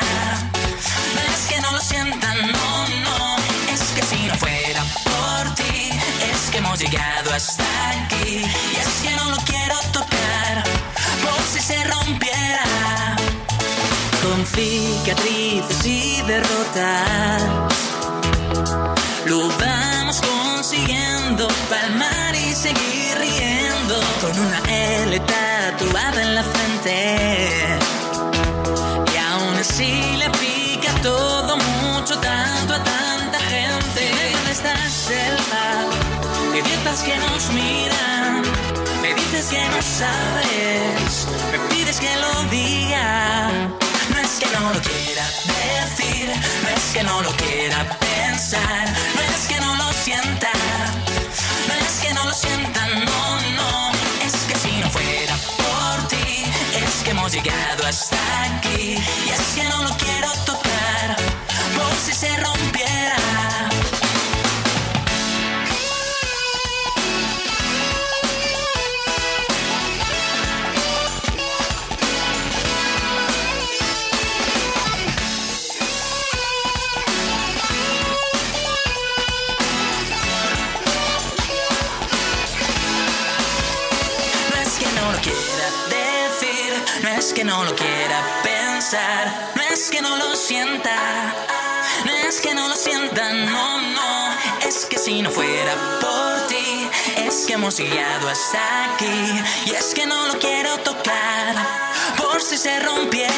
[1.14, 3.36] no es que no lo sienta, no, no,
[3.72, 5.90] es que si no fuera por ti,
[6.30, 10.62] es que hemos llegado hasta aquí, y es que no lo quiero tocar,
[11.22, 13.16] por si se rompiera,
[14.22, 17.42] con cicatrices y derrotas.
[19.26, 27.78] Lo vamos consiguiendo palmar y seguir riendo con una L tatuada en la frente.
[29.12, 34.10] Y aún así le pica todo mucho, tanto a tanta gente.
[34.32, 35.86] En esta selva
[36.52, 38.42] de dietas que nos miran,
[39.02, 43.81] me dices que no sabes, me pides que lo diga.
[44.42, 45.24] No es que no lo quiera
[45.86, 46.28] decir,
[46.62, 50.50] no es que no lo quiera pensar, no es que no lo sienta,
[51.68, 53.92] no es que no lo sienta, no, no,
[54.26, 59.54] es que si no fuera por ti, es que hemos llegado hasta aquí, y es
[59.54, 61.16] que no lo quiero tocar,
[61.76, 63.81] por si se rompiera.
[87.42, 90.94] Que no lo quiera pensar, no es que no lo sienta,
[92.04, 94.32] no es que no lo sienta, no, no,
[94.64, 99.92] es que si no fuera por ti, es que hemos llegado hasta aquí, y es
[99.92, 101.56] que no lo quiero tocar,
[102.16, 103.32] por si se rompiera.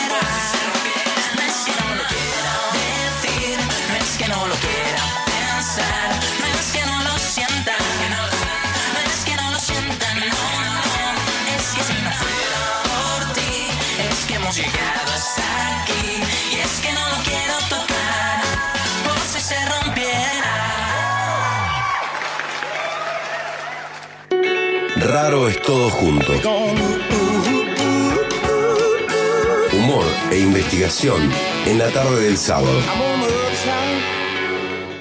[14.57, 18.41] Llegado hasta aquí, y es que no lo quiero tocar,
[19.05, 20.55] por si se rompiera.
[24.97, 26.33] Raro es todo junto.
[29.73, 31.33] Humor e investigación
[31.67, 32.81] en la tarde del sábado.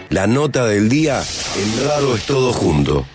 [0.10, 1.22] La nota del día
[1.58, 3.06] en Raro es todo junto.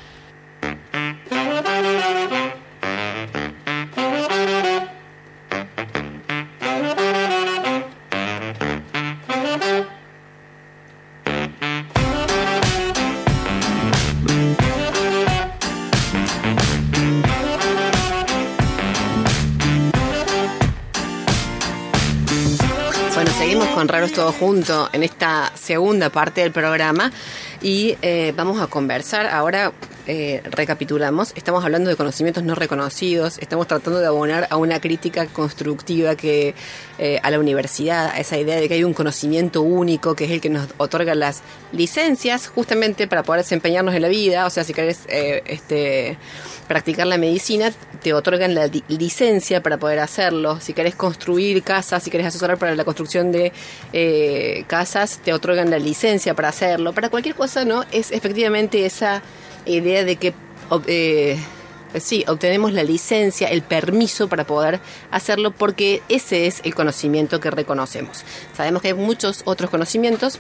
[23.79, 27.13] Con Raros Todo Junto en esta segunda parte del programa
[27.63, 29.27] y eh, vamos a conversar.
[29.27, 29.71] Ahora
[30.09, 35.27] eh, recapitulamos, estamos hablando de conocimientos no reconocidos, estamos tratando de abonar a una crítica
[35.27, 36.55] constructiva que
[36.99, 40.31] eh, a la universidad, a esa idea de que hay un conocimiento único que es
[40.31, 41.43] el que nos otorga las
[41.73, 44.47] licencias justamente para poder desempeñarnos en la vida.
[44.47, 46.17] O sea, si querés eh, este,
[46.67, 50.59] practicar la medicina, te otorgan la licencia para poder hacerlo.
[50.61, 53.53] Si querés construir casas, si querés asesorar para la construcción de
[53.93, 56.93] eh, casas, te otorgan la licencia para hacerlo.
[56.93, 57.85] Para cualquier cosa, ¿no?
[57.93, 59.23] Es efectivamente esa
[59.67, 60.35] idea de que...
[60.87, 61.39] eh,
[61.99, 64.79] Sí, obtenemos la licencia, el permiso para poder
[65.11, 68.25] hacerlo porque ese es el conocimiento que reconocemos.
[68.55, 70.39] Sabemos que hay muchos otros conocimientos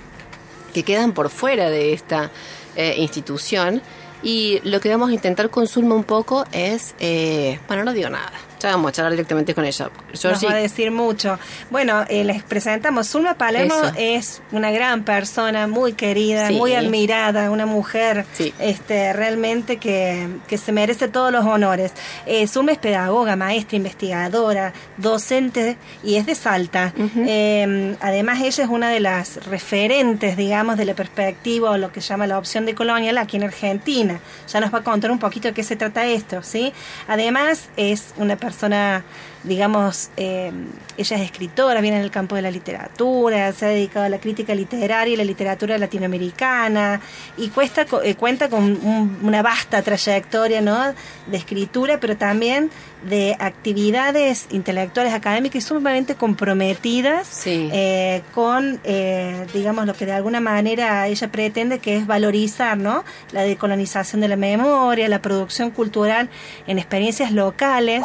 [0.75, 2.31] que quedan por fuera de esta
[2.77, 3.81] eh, institución
[4.23, 8.11] y lo que vamos a intentar con Zulma un poco es, eh, bueno, no digo
[8.11, 9.91] nada, ya vamos a charlar directamente con ella.
[10.11, 11.39] Nos Georgie, va a decir mucho.
[11.71, 13.09] Bueno, eh, les presentamos.
[13.09, 13.93] Zulma Palermo Eso.
[13.97, 16.55] es una gran persona, muy querida, Sí.
[16.55, 18.53] muy admirada, una mujer Sí.
[18.59, 21.93] este, realmente que, que se merece todos los honores.
[22.27, 26.93] Eh, Zulma es pedagoga, maestra, investigadora, docente y es de Salta.
[27.17, 32.01] Eh, además, ella es una de las referentes, digamos, de la perspectiva o lo que
[32.01, 34.21] llama la opción de colonial aquí en Argentina.
[34.53, 36.73] Ya nos va a contar un poquito de qué se trata esto, ¿sí?
[37.07, 38.48] Además, es una persona,
[39.45, 40.51] digamos, eh,
[40.97, 44.55] ella es escritora, viene del campo de la literatura, se ha dedicado a la crítica
[44.55, 47.01] literaria y la literatura latinoamericana
[47.37, 50.93] y cuesta, eh, cuenta con un- una vasta trayectoria ¿no?
[51.27, 52.71] de escritura, pero también
[53.09, 57.69] de actividades intelectuales académicas y sumamente comprometidas Sí.
[57.73, 63.05] eh, con, eh, digamos, lo que de alguna manera ella pretende, que es valorizar ¿no?
[63.31, 66.29] la decolonización de la memoria, la producción cultural
[66.67, 68.03] en experiencias locales,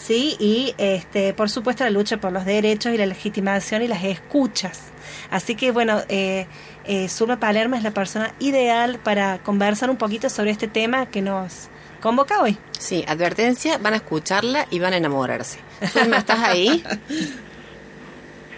[0.00, 0.36] ¿sí?
[0.38, 4.92] Y, este, por supuesto, la lucha por los derechos y la legitimación y las escuchas.
[5.30, 6.46] Así que, bueno, eh,
[6.84, 11.22] eh, Zulma Palermo es la persona ideal para conversar un poquito sobre este tema que
[11.22, 11.68] nos
[12.00, 12.56] convoca hoy.
[12.78, 15.60] Sí, advertencia, van a escucharla y van a enamorarse.
[15.86, 16.82] Zulma, ¿estás ahí?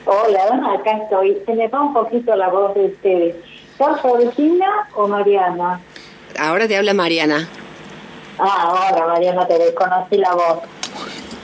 [0.04, 1.38] Hola, acá estoy.
[1.44, 3.36] Se me va un poquito la voz de ustedes.
[3.78, 5.80] ¿Sos Georgina o Mariana?
[6.38, 7.48] Ahora te habla Mariana.
[8.38, 10.58] Ah, ahora Mariana, te desconocí la voz.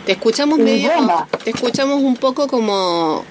[0.09, 0.90] Te escuchamos medio,
[1.44, 3.24] te escuchamos un poco como,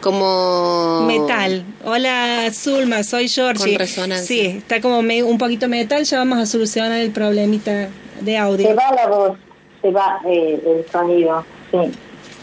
[0.00, 1.64] como Metal.
[1.84, 3.70] Hola, Zulma, soy Georgie.
[3.70, 4.24] Con resonancia.
[4.24, 7.88] Sí, está como me- un poquito metal, ya vamos a solucionar el problemita
[8.20, 8.64] de audio.
[8.64, 9.36] Se va la voz,
[9.82, 11.44] se va eh, el sonido.
[11.72, 11.78] Sí,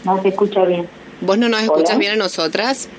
[0.04, 0.86] no se escucha bien.
[1.22, 1.72] ¿Vos no nos Hola.
[1.72, 2.90] escuchas bien a nosotras?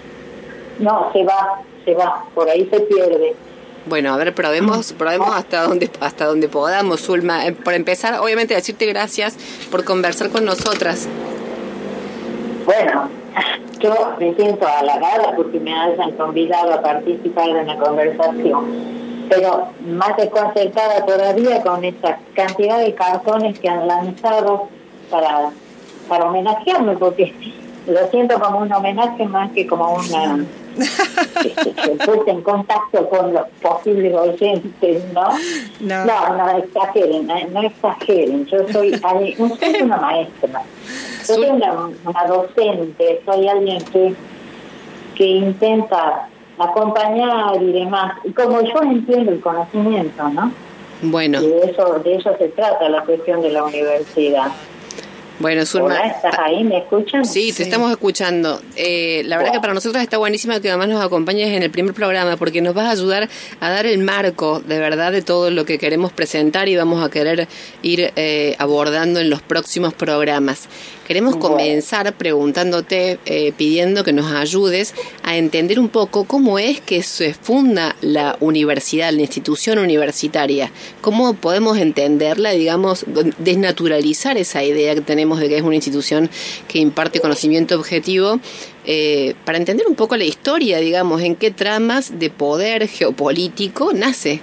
[0.79, 2.25] No, se va, se va.
[2.33, 3.35] Por ahí se pierde.
[3.85, 7.47] Bueno, a ver, probemos, probemos hasta donde hasta donde podamos, Zulma.
[7.47, 9.35] Eh, Por empezar, obviamente decirte gracias
[9.71, 11.07] por conversar con nosotras.
[12.65, 13.09] Bueno,
[13.79, 18.93] yo me siento halagada porque me hayan convidado a participar de una conversación.
[19.29, 24.67] Pero más desconcertada todavía con esa cantidad de cartones que han lanzado
[25.09, 25.49] para,
[26.07, 27.33] para homenajearme, porque
[27.87, 30.45] lo siento como un homenaje más que como una
[30.79, 35.29] este, que puse en contacto con los posibles oyentes, ¿no?
[35.79, 36.05] No.
[36.05, 38.45] no, no exageren, no, no exageren.
[38.45, 38.91] Yo soy,
[39.39, 40.63] no soy una maestra,
[41.27, 41.73] yo soy una,
[42.05, 44.15] una docente, soy alguien que,
[45.15, 48.17] que intenta acompañar y demás.
[48.23, 50.51] Y como yo entiendo el conocimiento, ¿no?
[51.01, 54.47] Bueno, Y de eso, de eso se trata la cuestión de la universidad.
[55.39, 55.95] Bueno, Zulma.
[55.95, 56.63] Hola, ¿estás ahí?
[56.63, 57.25] ¿Me escuchan?
[57.25, 58.61] Sí, te estamos escuchando.
[58.75, 61.93] Eh, la verdad que para nosotros está buenísima que además nos acompañes en el primer
[61.93, 63.29] programa porque nos vas a ayudar
[63.59, 67.09] a dar el marco de verdad de todo lo que queremos presentar y vamos a
[67.09, 67.47] querer
[67.81, 70.67] ir eh, abordando en los próximos programas.
[71.13, 77.03] Queremos comenzar preguntándote, eh, pidiendo que nos ayudes a entender un poco cómo es que
[77.03, 80.71] se funda la universidad, la institución universitaria.
[81.01, 83.05] ¿Cómo podemos entenderla, digamos,
[83.37, 86.31] desnaturalizar esa idea que tenemos de que es una institución
[86.67, 88.39] que imparte conocimiento objetivo?
[88.85, 94.41] eh, para entender un poco la historia, digamos, en qué tramas de poder geopolítico nace.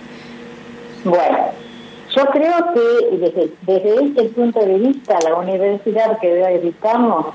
[1.02, 1.52] Bueno,
[2.14, 7.26] yo creo que desde, desde este punto de vista, la universidad que hoy habitamos,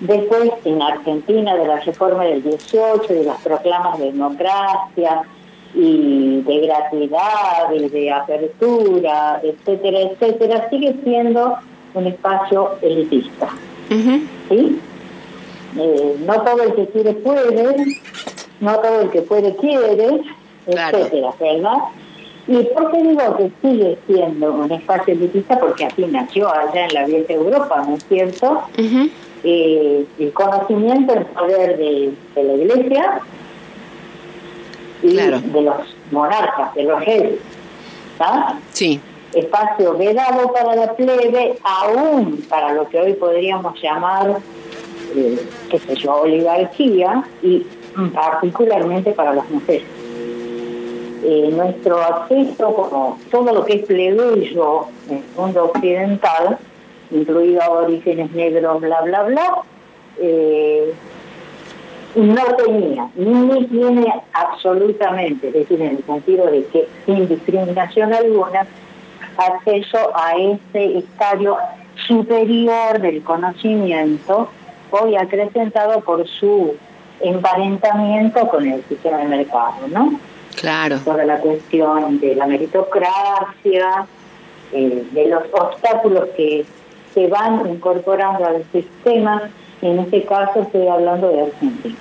[0.00, 5.22] después en Argentina de la reforma del 18, de las proclamas de democracia
[5.74, 11.56] y de gratuidad y de apertura, etcétera, etcétera, sigue siendo
[11.94, 13.48] un espacio elitista.
[14.48, 14.78] ¿sí?
[15.78, 17.86] Eh, no todo el que quiere puede,
[18.60, 20.20] no todo el que puede quiere,
[20.70, 20.98] Claro.
[20.98, 21.78] etcétera, ¿verdad?
[22.48, 25.58] ¿Y por qué digo que sigue siendo un espacio elitista?
[25.60, 28.62] Porque así nació allá en la vieja Europa, ¿no es cierto?
[29.44, 33.20] Eh, el conocimiento, el poder de, de la iglesia
[35.02, 35.40] y Claro.
[35.40, 35.76] de los
[36.10, 37.38] monarcas, de los reyes,
[38.14, 38.58] ¿está?
[38.72, 38.98] Sí,
[39.34, 44.38] espacio vedado para la plebe, aún para lo que hoy podríamos llamar,
[45.14, 45.38] eh,
[45.70, 47.64] qué sé yo, oligarquía, y
[48.14, 49.84] particularmente para las mujeres.
[51.22, 56.58] Eh, nuestro acceso, como todo lo que es plebeyo en el mundo occidental,
[57.10, 59.62] incluido orígenes negros, bla, bla, bla,
[60.18, 60.94] eh,
[62.14, 68.66] no tenía, ni tiene absolutamente, es decir, en el sentido de que sin discriminación alguna,
[69.36, 71.56] acceso a ese estadio
[72.06, 74.48] superior del conocimiento,
[74.90, 76.74] hoy acrecentado por su
[77.20, 80.18] emparentamiento con el sistema de mercado, ¿no?
[80.60, 80.98] Claro.
[81.04, 84.06] Toda la cuestión de la meritocracia,
[84.72, 86.64] eh, de los obstáculos que
[87.14, 89.50] se van incorporando al sistema,
[89.82, 91.96] en este caso estoy hablando de Argentina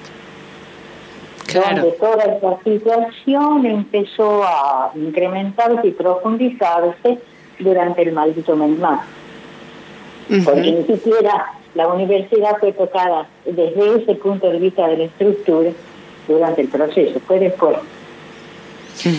[1.47, 1.82] Claro.
[1.82, 7.20] donde toda esta situación empezó a incrementarse y profundizarse
[7.60, 9.01] durante el maldito menmás.
[10.43, 15.72] Porque ni siquiera la universidad fue tocada desde ese punto de vista de la estructura
[16.28, 17.78] durante el proceso, fue después,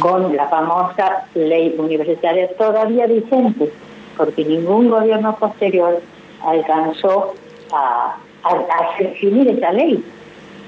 [0.01, 3.71] con la famosa ley universitaria todavía vigente,
[4.17, 6.01] porque ningún gobierno posterior
[6.45, 7.35] alcanzó
[7.73, 10.05] a, a, a definir esa ley.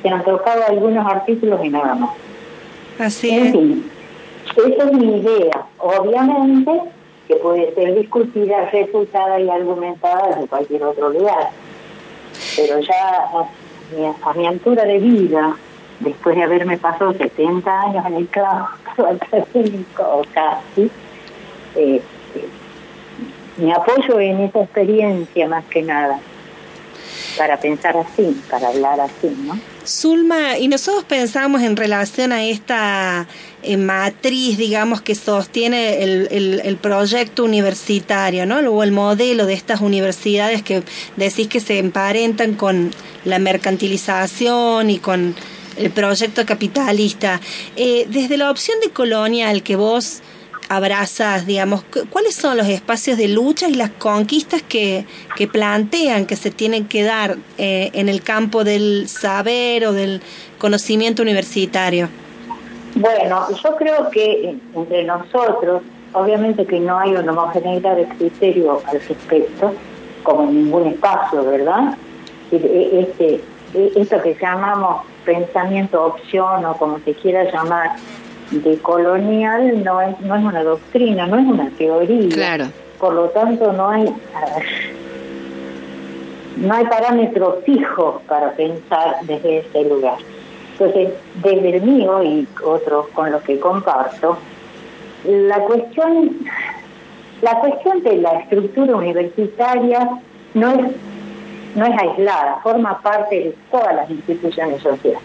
[0.02, 2.10] Se han tocado algunos artículos y nada más.
[2.98, 3.52] Así En es.
[3.52, 3.90] fin,
[4.56, 5.66] esa es mi idea.
[5.78, 6.70] Obviamente
[7.28, 11.50] que puede ser discutida, refutada y argumentada desde cualquier otro lugar.
[12.56, 13.46] Pero ya a
[13.96, 15.56] mi, a mi altura de vida,
[16.00, 20.90] después de haberme pasado 70 años en el claustro académico, casi,
[21.76, 22.02] eh,
[23.58, 26.18] me apoyo en esa experiencia más que nada,
[27.36, 29.58] para pensar así, para hablar así, ¿no?
[29.86, 33.26] Zulma, y nosotros pensamos en relación a esta
[33.62, 38.58] eh, matriz, digamos, que sostiene el, el, el, proyecto universitario, ¿no?
[38.58, 40.82] O el modelo de estas universidades que
[41.16, 42.90] decís que se emparentan con
[43.24, 45.34] la mercantilización y con
[45.80, 47.40] el proyecto capitalista.
[47.76, 50.22] Eh, desde la opción de colonial que vos
[50.68, 55.04] abrazas, digamos, cuáles son los espacios de lucha y las conquistas que,
[55.36, 60.20] que plantean que se tienen que dar eh, en el campo del saber o del
[60.58, 62.08] conocimiento universitario.
[62.94, 69.00] Bueno, yo creo que entre nosotros, obviamente que no hay una homogeneidad de criterio al
[69.00, 69.74] respecto,
[70.22, 71.96] como en ningún espacio, ¿verdad?
[72.52, 73.40] Este,
[73.74, 77.96] esto que llamamos pensamiento opción o como se quiera llamar,
[78.50, 82.28] de colonial no es, no es una doctrina, no es una teoría.
[82.28, 82.66] Claro.
[82.98, 84.12] Por lo tanto, no hay
[86.56, 90.18] no hay parámetros fijos para pensar desde ese lugar.
[90.72, 94.36] Entonces, desde el mío y otros con los que comparto,
[95.24, 96.38] la cuestión
[97.42, 100.10] la cuestión de la estructura universitaria
[100.54, 100.92] no es
[101.74, 105.20] no es aislada, forma parte de todas las instituciones sociales.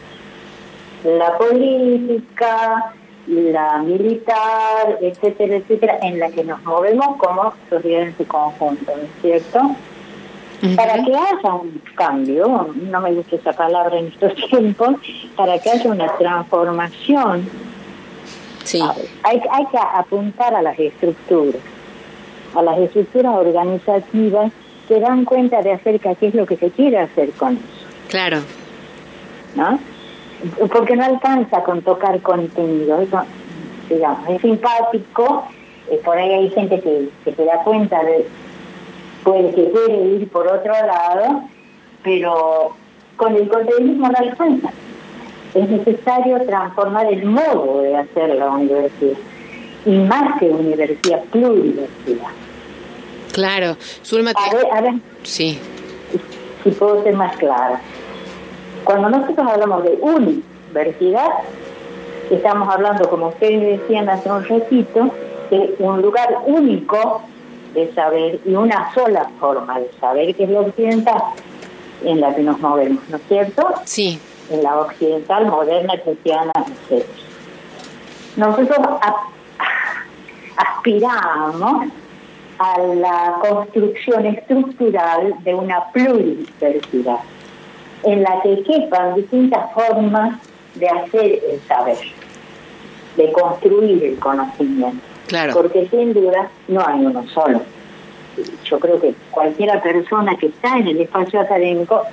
[1.04, 2.94] La política,
[3.28, 9.04] la militar, etcétera, etcétera, en la que nos movemos como sociedad en su conjunto, ¿no
[9.04, 9.76] es cierto?
[10.76, 14.96] Para que haya un cambio, no me gusta esa palabra en estos tiempos,
[15.36, 17.48] para que haya una transformación,
[18.64, 18.82] sí.
[19.24, 21.62] hay, hay que apuntar a las estructuras,
[22.56, 24.52] a las estructuras organizativas
[24.88, 27.64] que dan cuenta de acerca qué es lo que se quiere hacer con eso.
[28.10, 28.40] Claro.
[29.56, 29.80] ¿No?
[30.72, 33.02] porque no alcanza con tocar contenido.
[33.02, 33.22] Eso,
[33.90, 35.48] digamos, es simpático,
[35.90, 38.28] eh, por ahí hay gente que, que se da cuenta de
[39.24, 41.44] puede que quiere ir por otro lado,
[42.04, 42.76] pero
[43.16, 44.70] con el contenido no alcanza.
[45.56, 49.18] Es necesario transformar el modo de hacer la universidad,
[49.86, 52.45] y más que universidad, pluriversidad.
[53.36, 55.60] Claro, Zulma, a ver, a ver, sí.
[56.64, 57.82] si puedo ser más clara.
[58.86, 61.28] Cuando nosotros hablamos de universidad,
[62.30, 65.12] estamos hablando, como ustedes decían hace un ratito,
[65.52, 67.24] de un lugar único
[67.74, 71.22] de saber y una sola forma de saber, que es la occidental,
[72.06, 73.68] en la que nos movemos, ¿no es cierto?
[73.84, 74.18] Sí.
[74.50, 76.54] En la occidental, moderna, cristiana,
[76.90, 77.06] etc.
[78.38, 78.80] Nosotros
[80.56, 81.88] aspiramos
[82.58, 87.20] a la construcción estructural de una pluriversidad
[88.04, 90.40] en la que quepan distintas formas
[90.76, 91.98] de hacer el saber,
[93.18, 95.04] de construir el conocimiento.
[95.28, 95.54] Claro.
[95.54, 97.62] Porque sin duda no hay uno solo.
[98.66, 102.04] Yo creo que cualquiera persona que está en el espacio académico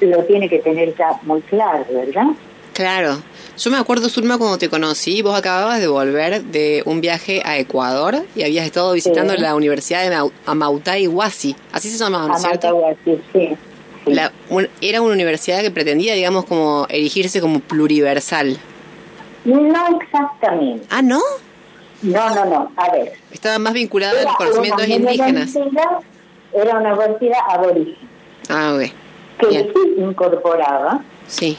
[0.00, 2.26] lo tiene que tener ya muy claro, ¿verdad?
[2.74, 3.16] Claro.
[3.58, 7.56] Yo me acuerdo, Zulma, cuando te conocí, vos acababas de volver de un viaje a
[7.58, 9.40] Ecuador y habías estado visitando Sí.
[9.40, 11.56] la Universidad de Mau- Amautai Huasi.
[11.72, 12.76] Así se llamaba, ¿no es cierto?
[13.04, 13.18] Sí.
[13.32, 13.48] sí.
[14.06, 18.58] La- un- era una universidad que pretendía, digamos, como erigirse como pluriversal.
[19.46, 20.86] No exactamente.
[20.90, 21.20] Ah, ¿no?
[22.02, 22.72] No, no, no.
[22.76, 23.14] A ver.
[23.32, 25.56] Estaba más vinculada a los conocimientos indígenas.
[26.52, 27.96] Era una universidad aborigen,
[28.50, 28.92] Ah, ok.
[29.40, 29.72] que Bien.
[29.74, 31.56] sí incorporaba Sí.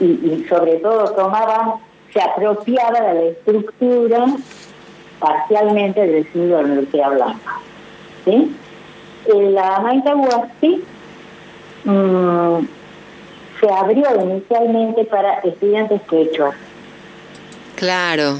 [0.00, 1.76] Y, y sobre todo tomaba,
[2.12, 4.26] se apropiaba de la estructura
[5.18, 7.60] parcialmente del estudio de la Universidad Blanca.
[8.24, 8.56] ¿sí?
[9.26, 10.84] En la Maitahuasi
[11.84, 12.58] mm,
[13.60, 16.54] se abrió inicialmente para estudiantes quechuas
[17.76, 18.38] Claro.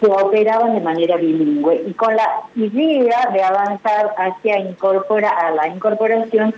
[0.00, 5.68] que operaban de manera bilingüe y con la idea de avanzar hacia incorpora a la
[5.68, 6.54] incorporación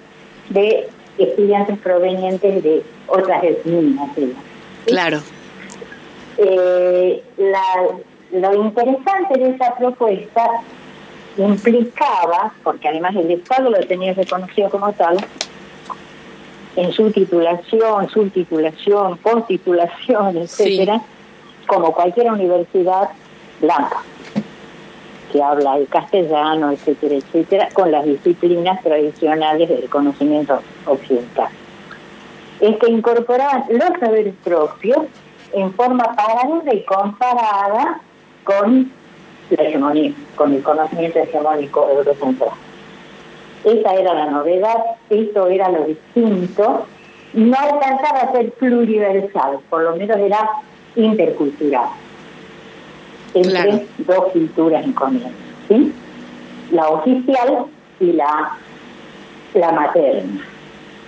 [0.51, 0.89] de
[1.25, 4.09] estudiantes provenientes de otras etnias.
[4.87, 5.21] Claro.
[6.39, 10.49] Eh, la- lo interesante de esa propuesta
[11.37, 15.17] implicaba, porque además el Estado lo tenía reconocido como tal,
[16.77, 21.01] en su titulación, subtitulación, posttitulación, etcétera,
[21.67, 23.11] como cualquier universidad
[23.61, 24.03] blanca
[25.33, 31.49] que habla el castellano, etcétera, etcétera, con las disciplinas tradicionales del conocimiento occidental.
[32.61, 34.99] Es que incorporaban los saberes propios
[35.53, 38.01] en forma paralela y comparada
[38.45, 38.91] con
[39.51, 42.51] la hegemonía, con el conocimiento hegemónico eurocentral.
[43.65, 44.79] Esa era la novedad,
[45.11, 46.87] eso era lo distinto.
[47.35, 50.51] No alcanzaba a ser pluriversal, por lo menos era
[50.97, 51.89] intercultural.
[53.35, 53.81] Entre Claro.
[53.99, 55.29] dos culturas en comienzo.
[55.69, 55.93] ¿sí?
[56.73, 57.67] La oficial
[58.01, 58.57] y la,
[59.55, 60.45] la materna.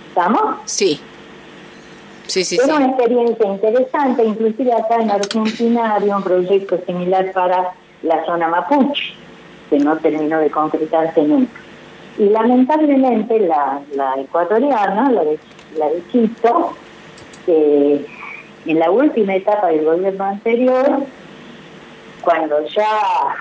[0.09, 0.55] ¿Estamos?
[0.65, 0.99] Sí.
[2.27, 2.71] Sí, sí, Era sí.
[2.71, 7.71] una experiencia interesante, inclusive acá en Argentina había un proyecto similar para
[8.01, 9.13] la zona mapuche,
[9.69, 11.59] que no terminó de concretarse nunca.
[12.17, 15.39] Y lamentablemente la, la ecuatoriana, la de,
[15.77, 16.73] la de Quito,
[17.47, 18.05] eh,
[18.65, 20.99] en la última etapa del gobierno anterior,
[22.23, 23.35] cuando ya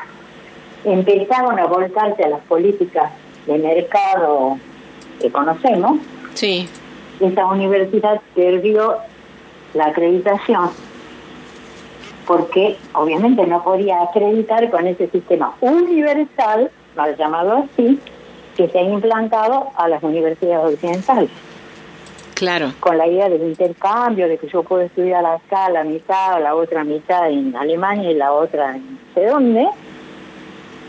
[0.85, 3.11] empezaron a volcarse a las políticas
[3.47, 4.59] de mercado
[5.21, 5.99] que conocemos,
[6.35, 6.69] Sí.
[7.21, 8.97] esa universidad perdió
[9.75, 10.71] la acreditación
[12.27, 17.99] porque obviamente no podía acreditar con ese sistema universal, mal llamado así,
[18.57, 21.31] que se ha implantado a las universidades occidentales,
[22.43, 22.73] Claro.
[22.81, 26.83] con la idea del intercambio, de que yo puedo estudiar acá la mitad, la otra
[26.83, 29.69] mitad en Alemania y la otra en no sé dónde,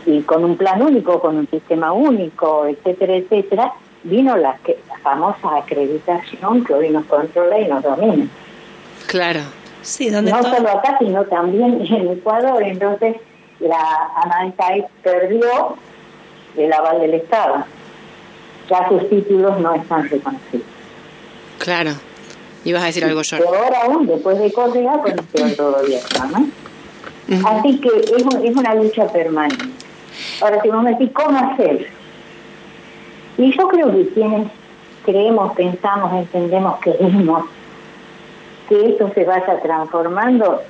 [0.04, 4.98] y con un plan único, con un sistema único, etcétera, etcétera, vino la, que- la
[4.98, 8.26] famosa acreditación que hoy nos controla y nos domina.
[9.06, 9.40] Claro.
[9.82, 12.64] Sí, donde No todo- solo acá, sino también en Ecuador.
[12.64, 13.14] Entonces,
[13.60, 15.76] la ANAICAI perdió
[16.56, 17.64] el aval del Estado.
[18.68, 20.66] Ya sus títulos no están reconocidos.
[21.64, 21.90] Claro.
[22.64, 23.44] Ibas a decir algo, George.
[23.46, 26.00] Peor aún, después de Correa, pues nos quedó todo bien,
[26.32, 27.48] ¿no?
[27.48, 29.64] Así que es, un- es una lucha permanente.
[30.40, 31.88] Ahora, si vos me decís, ¿cómo hacer?
[33.38, 34.48] Y yo creo que quienes
[35.04, 37.44] creemos, pensamos, entendemos, queremos
[38.68, 40.62] que esto se vaya transformando,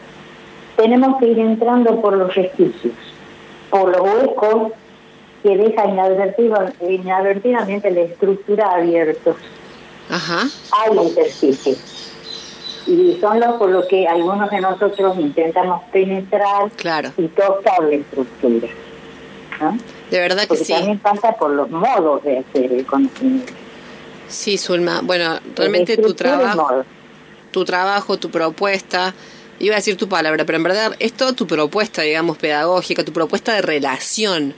[0.77, 2.95] tenemos que ir entrando por los resquicios,
[3.71, 4.73] por los huecos
[5.43, 9.37] que deja inadvertido- inadvertidamente la estructura abiertos
[10.11, 10.49] Ajá.
[10.73, 11.79] hay intersticios.
[12.87, 17.13] Y son los por lo que algunos de nosotros intentamos penetrar Claro.
[17.17, 18.69] y tocar la estructura.
[19.61, 19.79] ¿no?
[20.11, 20.73] De verdad que sí.
[20.73, 23.53] también pasa por los modos de hacer el conocimiento.
[24.29, 25.01] Sí, Zulma.
[25.03, 26.85] Bueno, realmente La tu trabajo,
[27.51, 29.15] tu trabajo, tu propuesta,
[29.61, 33.13] iba a decir tu palabra, pero en verdad es toda tu propuesta, digamos, pedagógica, tu
[33.13, 34.55] propuesta de relación.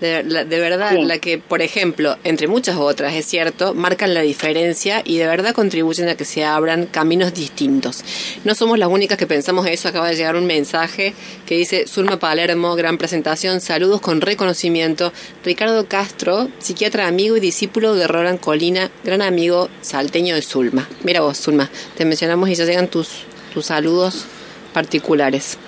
[0.00, 1.02] De, la- de verdad, Sí.
[1.04, 5.52] la que, por ejemplo, entre muchas otras, es cierto, marcan la diferencia y de verdad
[5.54, 8.04] contribuyen a que se abran caminos distintos.
[8.44, 9.88] No somos las únicas que pensamos eso.
[9.88, 11.14] Acaba de llegar un mensaje
[11.46, 15.12] que dice Zulma Palermo, gran presentación, saludos con reconocimiento.
[15.44, 20.88] Ricardo Castro, psiquiatra amigo y discípulo de Roland Colina, gran amigo salteño de Zulma.
[21.02, 23.08] Mira vos, Zulma, te mencionamos y ya llegan tus,
[23.52, 24.26] tus saludos
[24.72, 25.58] particulares.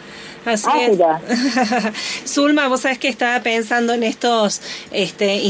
[0.44, 0.90] Así Ah, es.
[0.90, 1.20] mira.
[2.26, 4.60] Zulma, vos sabés que estaba pensando en estos,
[4.90, 5.42] este,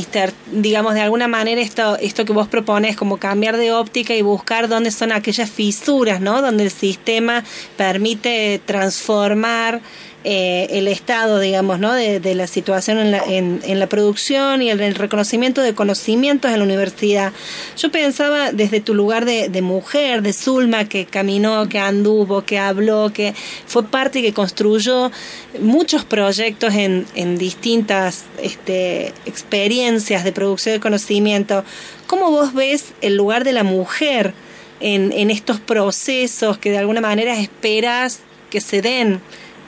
[0.53, 4.68] digamos, de alguna manera esto, esto que vos propones, como cambiar de óptica y buscar
[4.68, 6.43] dónde son aquellas fisuras, ¿no?
[6.43, 7.45] Donde el sistema
[7.76, 9.80] permite transformar
[10.23, 11.95] eh, el estado, digamos, ¿no?
[11.95, 16.51] De, la situación en la, en, en la producción y el, el reconocimiento de conocimientos
[16.51, 17.33] en la universidad.
[17.77, 22.59] Yo pensaba desde tu lugar de, de mujer, de Zulma, que caminó, que anduvo, que
[22.59, 23.35] habló, que
[23.66, 25.11] fue parte y que construyó
[25.59, 31.64] muchos proyectos en, en distintas este, experiencias de producción de conocimiento.
[32.07, 34.35] ¿Cómo vos ves el lugar de la mujer
[34.81, 39.21] en, en estos procesos que de alguna manera esperas que se den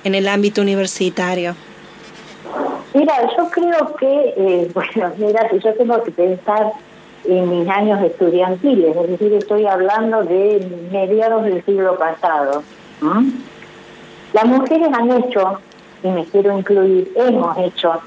[0.05, 1.55] en el ámbito universitario?
[2.95, 6.73] Mira, yo creo que, eh, bueno, mira, si yo tengo que pensar
[7.25, 12.63] en mis años estudiantiles, es decir, estoy hablando de mediados del siglo pasado.
[14.33, 15.59] Las mujeres han hecho,
[16.03, 18.01] y me quiero incluir, hemos hecho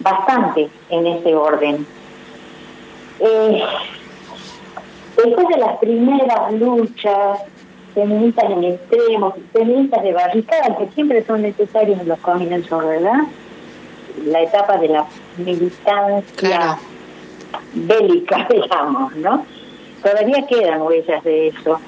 [0.00, 1.86] bastante en ese orden.
[3.20, 3.62] Eh,
[5.16, 7.40] después de las primeras luchas
[7.94, 13.20] feministas en extremos, feministas de barricada, que siempre son necesarios en los comienzos, ¿verdad?
[14.26, 15.04] La etapa de la
[15.38, 16.78] militancia Claro.
[17.74, 19.44] bélica, digamos, ¿no?
[20.02, 21.80] Todavía quedan huellas de eso.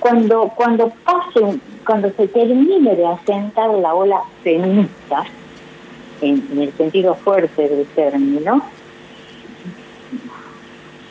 [0.00, 5.24] Cuando, cuando pasen, cuando se termine de asentar la ola feminista,
[6.20, 8.62] en, en el sentido fuerte del término,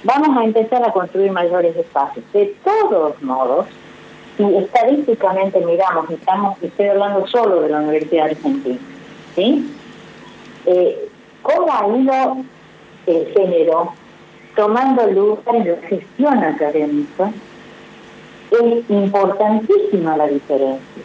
[0.03, 2.23] vamos a empezar a construir mayores espacios.
[2.33, 3.65] De todos modos,
[4.37, 8.79] si estadísticamente miramos, estamos, estoy hablando solo de la Universidad Argentina,
[9.35, 9.71] ¿sí?
[10.65, 11.09] Eh,
[11.41, 12.37] ¿Cómo ha ido
[13.05, 13.93] el género
[14.55, 17.31] tomando lugar en la gestión académica?
[18.51, 21.03] Es importantísima la diferencia,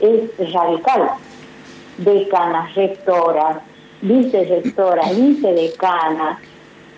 [0.00, 1.10] es radical.
[1.98, 3.58] Decanas, rectoras,
[4.02, 6.38] vicerrectoras, vicedecanas,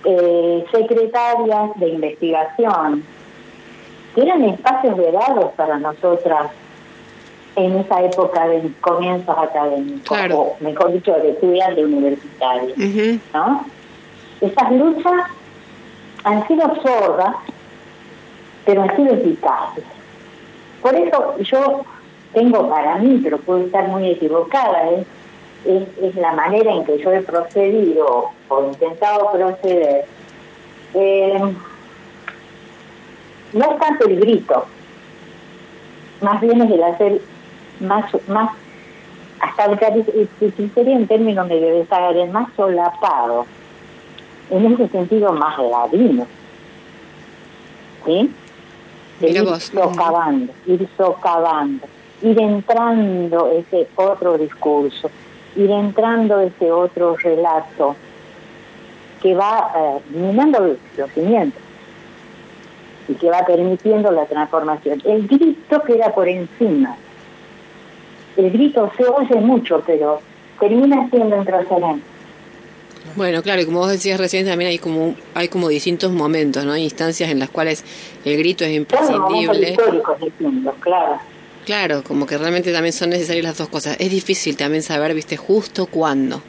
[0.05, 3.05] eh, secretarias de investigación,
[4.19, 6.51] que eran espacios vedados para nosotras
[7.55, 10.39] en esa época de comienzos académicos, Claro.
[10.39, 13.21] o mejor dicho, de estudiante universitario, Ujú.
[13.33, 13.64] ¿no?
[14.41, 15.23] esas luchas
[16.25, 17.37] han sido sordas,
[18.64, 19.85] pero han sido eficaces.
[20.83, 21.85] Por eso yo
[22.33, 25.05] tengo para mí, pero puedo estar muy equivocada, ¿eh?
[25.64, 30.07] es, es, la manera en que yo he procedido o intentado proceder.
[30.95, 31.41] Eh,
[33.53, 34.67] no es tanto el grito,
[36.21, 37.21] más bien es el hacer
[37.81, 38.51] más, más
[39.41, 40.29] hasta el
[40.75, 43.47] sería en términos medio desagradables, más solapado,
[44.51, 46.27] en ese sentido más ladino.
[48.05, 48.33] ¿Sí?
[49.21, 51.87] De ir socavando, ir socavando,
[52.23, 55.11] ir entrando ese otro discurso,
[55.57, 57.97] ir entrando ese otro relato
[59.23, 61.61] que va eh, minando los cimientos
[63.09, 65.03] y que va permitiendo la transformación.
[65.05, 66.97] El grito queda por encima.
[68.37, 70.21] El grito se oye mucho, pero
[70.61, 72.03] termina siendo intrascendente.
[73.17, 76.73] Bueno, claro, y como vos decías recién, también hay como hay como distintos momentos, ¿no?
[76.73, 77.85] Hay instancias en las cuales
[78.25, 79.75] el grito es imprescindible.
[79.75, 81.19] Claro, claro.
[81.65, 83.97] Claro, como que realmente también son necesarias las dos cosas.
[83.99, 86.43] Es difícil también saber, viste, justo cuándo.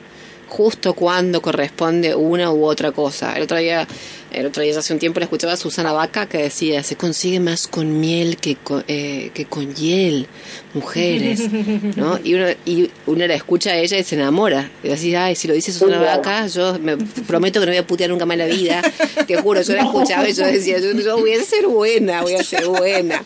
[0.50, 3.36] Justo cuándo corresponde una u otra cosa.
[3.38, 3.88] El otro día
[4.32, 7.40] el otro día, hace un tiempo, le escuchaba a Susana Vaca que decía, se consigue
[7.40, 10.28] más con miel que con, eh, que con hiel,
[10.76, 11.50] mujeres,
[11.96, 12.20] ¿no?
[12.24, 14.70] Y uno, y uno la escucha a ella y se enamora.
[14.84, 17.88] Y así, ay, si lo dice Susana Vaca, yo me prometo que no voy a
[17.88, 18.82] putear nunca más en la vida.
[19.26, 22.44] Te juro, yo la escuchaba y yo decía, yo, voy a ser buena, voy a
[22.44, 23.24] ser buena.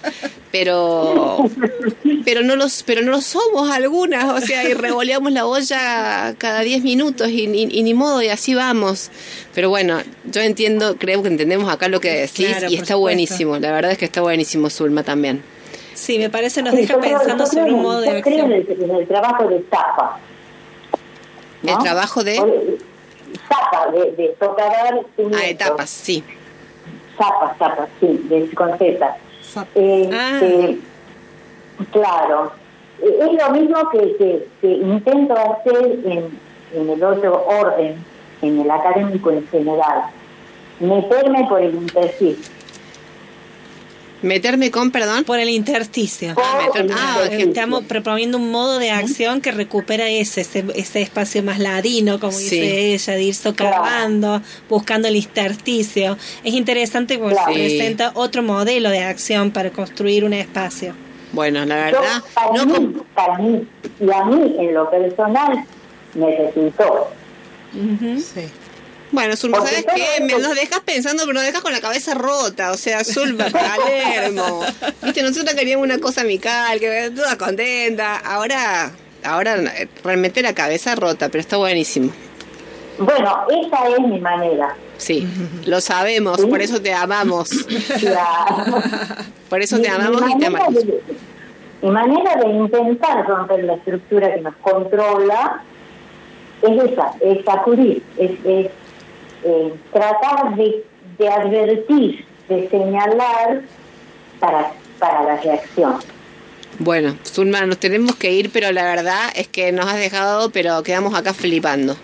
[0.54, 1.50] Pero,
[2.26, 6.60] pero no los, pero no lo somos algunas, o sea, y revoleamos la olla cada
[6.60, 9.10] 10 minutos y, y ni modo, y así vamos.
[9.56, 13.58] Pero bueno, yo entiendo, creo que entendemos acá lo que decís y está buenísimo.
[13.58, 15.44] La verdad es que está buenísimo, Zulma, también.
[15.96, 18.52] Sí, me parece, nos deja pensando sobre un modo de acción.
[18.52, 20.20] En el, trabajo de tapa.
[21.64, 22.36] ¿El trabajo de?
[23.48, 25.02] Zapa, de, de tocar
[25.34, 26.24] Ah, etapas, sí.
[27.18, 29.18] Zapas, zapas, sí, de, con Z.
[29.76, 30.40] Eh, ah.
[31.92, 32.52] claro.
[33.02, 36.40] Es lo mismo que, que, que intento hacer en,
[36.74, 38.04] en el otro orden
[38.44, 40.04] en el académico en general.
[40.80, 42.52] Meterme por el intersticio.
[44.24, 45.26] ¿Meterme con, perdón?
[45.26, 46.34] Por el intersticio.
[46.38, 52.20] ah, ah estamos proponiendo un modo de acción que recupera ese, ese, espacio más ladino,
[52.22, 56.18] como dice ella, de ir socavando, buscando el intersticio.
[56.44, 60.96] Es interesante porque presenta otro modelo de acción para construir un espacio.
[61.34, 62.24] Bueno, la verdad...
[62.34, 63.68] para, mí, para mí,
[64.00, 65.66] y a mí en lo personal,
[66.14, 67.10] necesito
[67.74, 68.50] Sí.
[69.14, 70.24] Bueno, Zulma, ¿sabes qué?
[70.24, 72.72] Me nos dejas pensando, pero nos dejas con la cabeza rota.
[72.72, 74.62] O sea, Zulma, Palermo.
[75.04, 78.18] Viste, nosotros queríamos una cosa amical, que toda contenta.
[78.18, 78.92] Ahora,
[79.24, 79.58] ahora
[80.04, 82.12] realmente la cabeza rota, pero está buenísimo.
[82.98, 84.76] Bueno, esa es mi manera.
[84.98, 85.28] Sí,
[85.68, 87.52] lo sabemos, por eso te amamos.
[89.48, 90.74] Por eso te amamos y te amamos.
[91.84, 95.62] mi manera de intentar romper la estructura que nos controla
[96.64, 98.72] es esa, es sacudir, es, es
[99.44, 100.84] eh, tratar de,
[101.18, 103.62] de, advertir, de señalar
[104.40, 106.00] para, para la reacción.
[106.80, 110.82] Bueno, Zulma, nos tenemos que ir, pero la verdad es que nos has dejado, pero
[110.84, 111.96] quedamos acá flipando.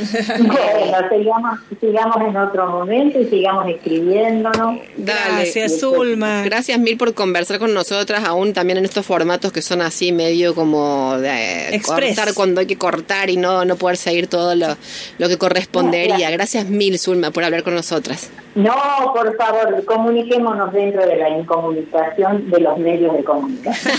[0.40, 4.78] Bueno, sigamos, sigamos en otro momento y sigamos escribiéndonos.
[4.96, 6.42] Gracias, Zulma.
[6.42, 10.54] Gracias mil por conversar con nosotras, aún también en estos formatos que son así medio
[10.54, 14.76] como de cortar cuando hay que cortar y no, no poder seguir todo lo,
[15.18, 16.30] lo que correspondería.
[16.30, 18.30] Gracias mil, Zulma, por hablar con nosotras.
[18.54, 23.94] No, por favor, comuniquémonos dentro de la incomunicación de los medios de comunicación.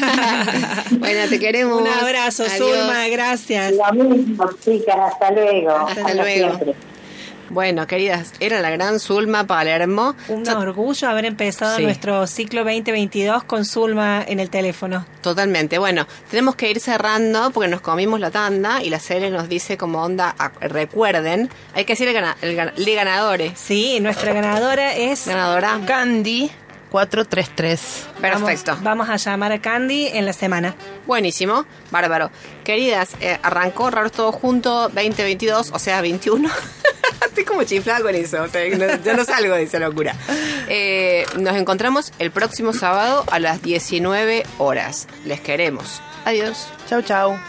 [1.00, 1.82] bueno, te queremos.
[1.82, 3.74] Un abrazo, Zulma, gracias.
[3.74, 5.72] Lo mismo, chicas, hasta luego.
[5.72, 6.74] Hasta, luego.
[7.52, 10.16] Bueno, queridas, era la gran Zulma Palermo.
[10.30, 15.06] Un orgullo haber empezado nuestro ciclo 2022 con Zulma en el teléfono.
[15.20, 15.78] Totalmente.
[15.78, 19.76] Bueno, tenemos que ir cerrando porque nos comimos la tanda y la serie nos dice
[19.76, 23.60] como onda, recuerden, hay que decir el, el, ganadores.
[23.60, 25.28] Sí, nuestra ganadora es...
[25.28, 25.78] Ganadora.
[25.86, 26.50] Candy.
[26.90, 28.08] 433.
[28.22, 28.78] Perfecto.
[28.82, 30.76] Vamos, a llamar a Candy en la semana.
[31.06, 32.32] Buenísimo, bárbaro.
[32.64, 36.50] Queridas, eh, arrancó Raros Todo Junto 2022, o sea, 21.
[37.26, 38.46] Estoy como chiflada con eso,
[39.04, 40.16] yo no salgo de esa locura.
[40.68, 45.08] Eh, nos encontramos el próximo sábado a las 19 horas.
[45.26, 46.02] Les queremos.
[46.26, 46.68] Adiós.
[46.88, 47.40] Chau, chau.